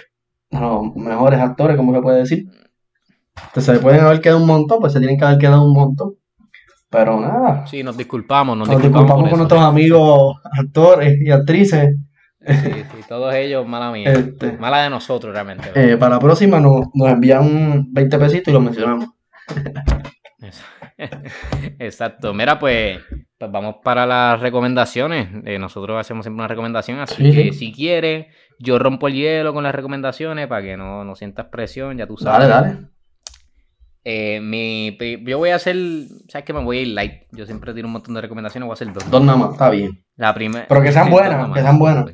[0.49, 2.45] de los mejores actores, como se puede decir.
[3.47, 6.15] Entonces, se pueden haber quedado un montón, pues se tienen que haber quedado un montón.
[6.89, 9.37] Pero nada, Sí, nos disculpamos, nos, nos disculpamos, con eso.
[9.37, 11.95] nuestros amigos actores y actrices.
[12.45, 14.11] Sí, sí, todos ellos, mala mía.
[14.11, 15.69] Este, Mala de nosotros, realmente.
[15.75, 19.09] eh, para la próxima nos, nos envían 20 pesitos y los mencionamos.
[21.79, 22.33] Exacto.
[22.33, 22.99] Mira, pues,
[23.37, 25.29] pues vamos para las recomendaciones.
[25.45, 28.27] Eh, nosotros hacemos siempre una recomendación, así Sí, que si quieres,
[28.59, 32.17] yo rompo el hielo con las recomendaciones para que no, no sientas presión, ya tú
[32.17, 32.47] sabes.
[32.47, 32.87] Dale, dale.
[34.03, 35.75] Eh, mi, yo voy a hacer,
[36.27, 36.53] ¿sabes qué?
[36.53, 37.23] Me voy a ir light.
[37.31, 39.09] Yo siempre tiro un montón de recomendaciones, voy a hacer dos.
[39.09, 40.03] Dos nada más, está bien.
[40.15, 40.65] La primera.
[40.67, 42.05] Pero que sean buenas, que sean buenas.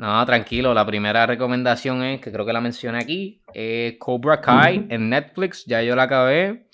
[0.00, 0.72] No, tranquilo.
[0.72, 5.66] La primera recomendación es, que creo que la mencioné aquí, es Cobra Kai en Netflix.
[5.66, 6.68] Ya yo la acabé.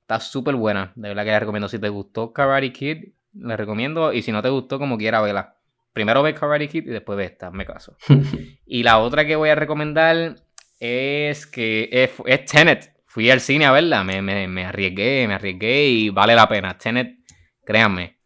[0.00, 0.92] Está súper buena.
[0.96, 1.68] De verdad que la recomiendo.
[1.68, 3.04] Si te gustó Karate Kid,
[3.34, 4.12] la recomiendo.
[4.12, 5.54] Y si no te gustó, como quiera, vela.
[5.92, 7.96] Primero ve Karate Kid y después ve esta, me caso.
[8.66, 10.40] y la otra que voy a recomendar
[10.80, 12.96] es que es, es Tenet.
[13.06, 14.02] Fui al cine a verla.
[14.02, 16.76] Me, me, me arriesgué, me arriesgué y vale la pena.
[16.76, 17.16] Tenet,
[17.64, 18.16] créanme.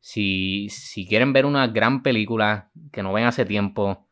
[0.00, 4.05] Si, si quieren ver una gran película que no ven hace tiempo,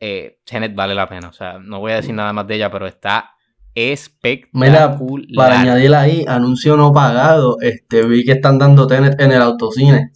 [0.00, 1.28] eh, Tenet vale la pena.
[1.28, 3.30] O sea, no voy a decir nada más de ella, pero está
[3.74, 4.98] espectacular.
[5.34, 10.12] Para añadir ahí, anuncio no pagado, este, vi que están dando Tenet en el autocine.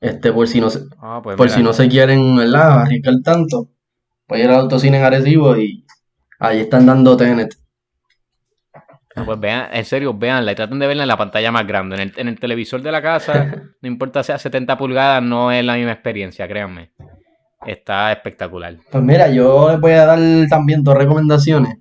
[0.00, 2.82] Este, por si no se, Ah, pues por mira, si no se quieren, ¿verdad?
[2.82, 3.70] Arriesgar tanto.
[4.26, 5.86] Pues ir al autocine en Arecibo y
[6.40, 7.54] ahí están dando Tenet.
[9.16, 11.96] ah, pues vean, en serio, veanla y traten de verla en la pantalla más grande.
[11.96, 13.46] En el, en el televisor de la casa,
[13.80, 16.90] no importa sea 70 pulgadas, no es la misma experiencia, créanme.
[17.66, 18.76] Está espectacular.
[18.90, 21.76] Pues mira, yo les voy a dar también dos recomendaciones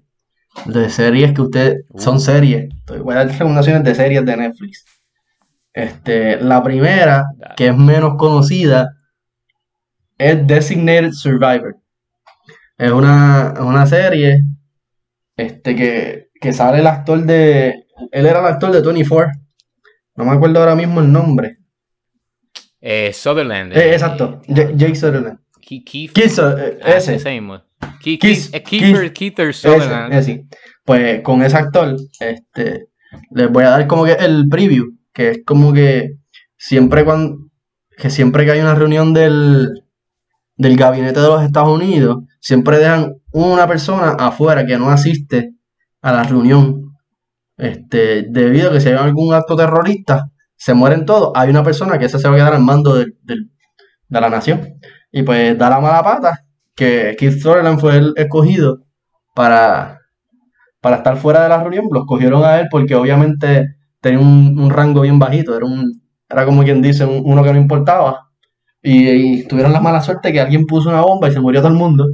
[0.66, 2.20] de series que ustedes son Uh.
[2.20, 2.70] series.
[3.02, 4.86] Voy a dar recomendaciones de series de Netflix.
[5.74, 7.56] Este, la primera, Dale.
[7.58, 8.90] que es menos conocida,
[10.18, 11.76] es Designated Survivor.
[12.78, 14.42] Es una, una serie
[15.36, 17.86] este, que, que sale el actor de.
[18.12, 19.32] Él era el actor de 24.
[20.16, 21.58] No me acuerdo ahora mismo el nombre.
[22.80, 23.72] Eh, Sutherland.
[23.76, 25.40] Eh, eh, exacto, Ja- Jake Sutherland.
[25.68, 26.12] Ke- Keith-
[26.86, 27.16] ese.
[27.16, 27.62] ese mismo.
[28.20, 28.54] Keith-
[29.80, 30.14] Sutherland.
[30.86, 32.88] Pues con ese actor, este,
[33.32, 36.16] les voy a dar como que el preview, que es como que
[36.58, 37.38] siempre cuando,
[37.98, 39.70] que siempre que hay una reunión del,
[40.58, 45.54] del gabinete de los Estados Unidos, siempre dejan una persona afuera que no asiste
[46.02, 46.82] a la reunión.
[47.58, 51.98] Este, debido a que si hay algún acto terrorista, se mueren todos, hay una persona
[51.98, 53.52] que esa se va a quedar al mando del- del-
[54.10, 54.80] de la nación.
[55.14, 56.46] Y pues da la mala pata
[56.76, 58.80] que Keith Sutherland fue el escogido
[59.36, 60.00] para,
[60.82, 61.86] para estar fuera de la reunión.
[61.92, 65.56] Lo escogieron a él porque obviamente tenía un, un rango bien bajito.
[65.58, 68.30] Era, un, era como quien dice, un- uno que no importaba.
[68.82, 69.10] Y,
[69.42, 71.78] y tuvieron la mala suerte que alguien puso una bomba y se murió todo el
[71.78, 72.08] mundo.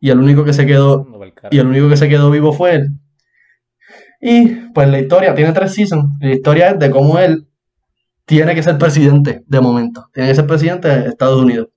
[0.00, 1.04] Y el único que se quedó,
[1.50, 2.88] y el único que se quedó vivo fue él.
[4.20, 6.16] Y pues la historia tiene tres seasons.
[6.20, 7.48] La historia es de cómo él
[8.26, 10.06] tiene que ser presidente de momento.
[10.12, 11.68] Tiene que ser presidente de Estados Unidos.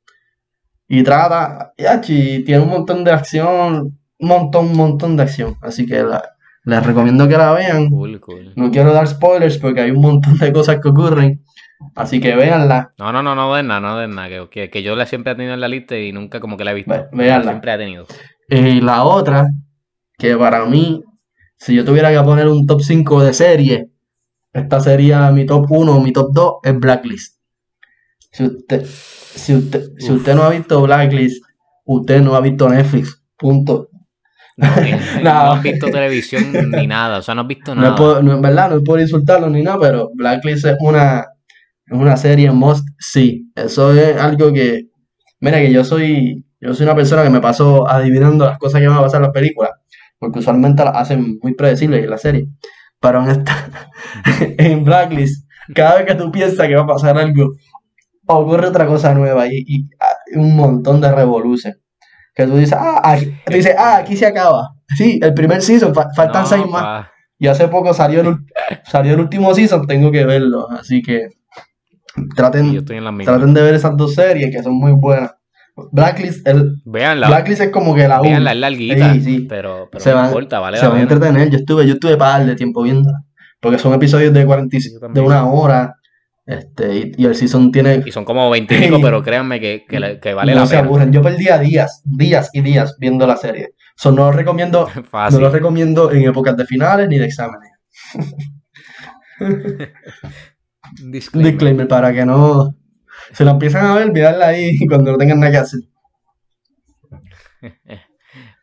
[0.88, 1.74] Y trata,
[2.08, 5.56] y tiene un montón de acción, un montón, un montón de acción.
[5.62, 6.24] Así que la-
[6.64, 7.90] les recomiendo que la vean.
[7.90, 8.54] Cool, cool.
[8.56, 11.44] No quiero dar spoilers porque hay un montón de cosas que ocurren.
[11.96, 12.94] Así que véanla.
[12.98, 14.30] No, no, no, no den nada, no den nada.
[14.30, 16.64] Que, que, que yo la siempre he tenido en la lista y nunca como que
[16.64, 16.92] la he visto.
[16.92, 17.52] Ve- véanla.
[17.52, 18.06] Siempre he tenido.
[18.50, 19.48] Y la otra,
[20.18, 21.04] que para mí,
[21.58, 23.90] si yo tuviera que poner un top 5 de serie,
[24.54, 27.35] esta sería mi top 1 o mi top 2, es Blacklist.
[28.36, 31.42] Si usted, si usted, si usted no ha visto Blacklist,
[31.86, 33.22] usted no ha visto Netflix.
[33.38, 33.88] Punto.
[34.58, 35.22] No, No.
[35.24, 37.20] no has visto televisión ni nada.
[37.20, 38.22] O sea, no has visto nada.
[38.22, 41.20] no es verdad, no por insultarlo ni nada, pero Blacklist es una,
[41.86, 43.46] es una serie must see.
[43.56, 44.90] Eso es algo que,
[45.40, 48.88] mira que yo soy, yo soy una persona que me paso adivinando las cosas que
[48.88, 49.72] van a pasar en las películas,
[50.20, 52.48] porque usualmente las hacen muy predecibles en la serie.
[53.00, 53.70] Pero en esta,
[54.58, 57.54] en Blacklist, cada vez que tú piensas que va a pasar algo,
[58.28, 61.80] ocurre otra cosa nueva y, y, ah, un montón de revoluciones.
[62.34, 64.72] Que tú dices, ah, aquí, tú dices, ah, aquí se acaba.
[64.98, 66.82] Sí, el primer season, fa- faltan No, seis más.
[66.84, 67.12] pa.
[67.40, 68.36] Y hace poco salió el,
[68.86, 70.70] salió el último season, tengo que verlo.
[70.70, 71.30] Así que
[72.36, 75.32] traten, traten de ver esas dos series que son muy buenas.
[75.92, 77.28] Blacklist, el, Veanla.
[77.28, 78.30] Blacklist es como que la uno.
[78.30, 79.14] Veanla, es larguita.
[79.14, 79.40] Sí, sí.
[79.50, 81.50] Pero, pero Se no van- importa, vale se van a entretener.
[81.50, 83.10] Yo estuve, yo estuve par de tiempo viendo.
[83.60, 85.26] Porque son episodios de 40 y- Yo de también.
[85.26, 85.96] una hora.
[86.48, 88.04] Este, y, y el season tiene.
[88.06, 90.68] Y son como 20 y pico, pero créanme que, que, le- que vale no la
[90.68, 90.88] se pena.
[90.88, 91.12] aburren.
[91.12, 93.74] Yo perdía días, días y días viendo la serie.
[93.96, 94.88] So, no lo recomiendo,
[95.32, 97.72] no lo recomiendo en épocas de finales ni de exámenes.
[101.02, 101.52] Disclaimer.
[101.52, 102.76] Disclaimer para que no
[103.34, 105.80] se la empiezan a ver, mirarla ahí cuando no tengan nada que hacer.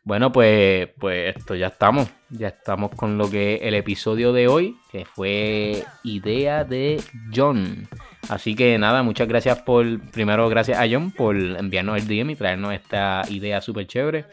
[0.05, 2.09] Bueno, pues, pues esto ya estamos.
[2.29, 7.01] Ya estamos con lo que el episodio de hoy, que fue idea de
[7.33, 7.87] John.
[8.27, 12.35] Así que nada, muchas gracias por, primero gracias a John por enviarnos el DM y
[12.35, 14.25] traernos esta idea súper chévere.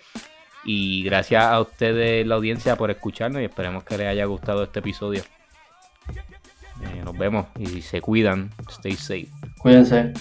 [0.65, 4.81] Y gracias a ustedes, la audiencia, por escucharnos y esperemos que les haya gustado este
[4.81, 5.23] episodio.
[6.83, 8.51] Eh, nos vemos y se cuidan.
[8.69, 9.29] Stay safe.
[9.59, 10.13] Cuídense.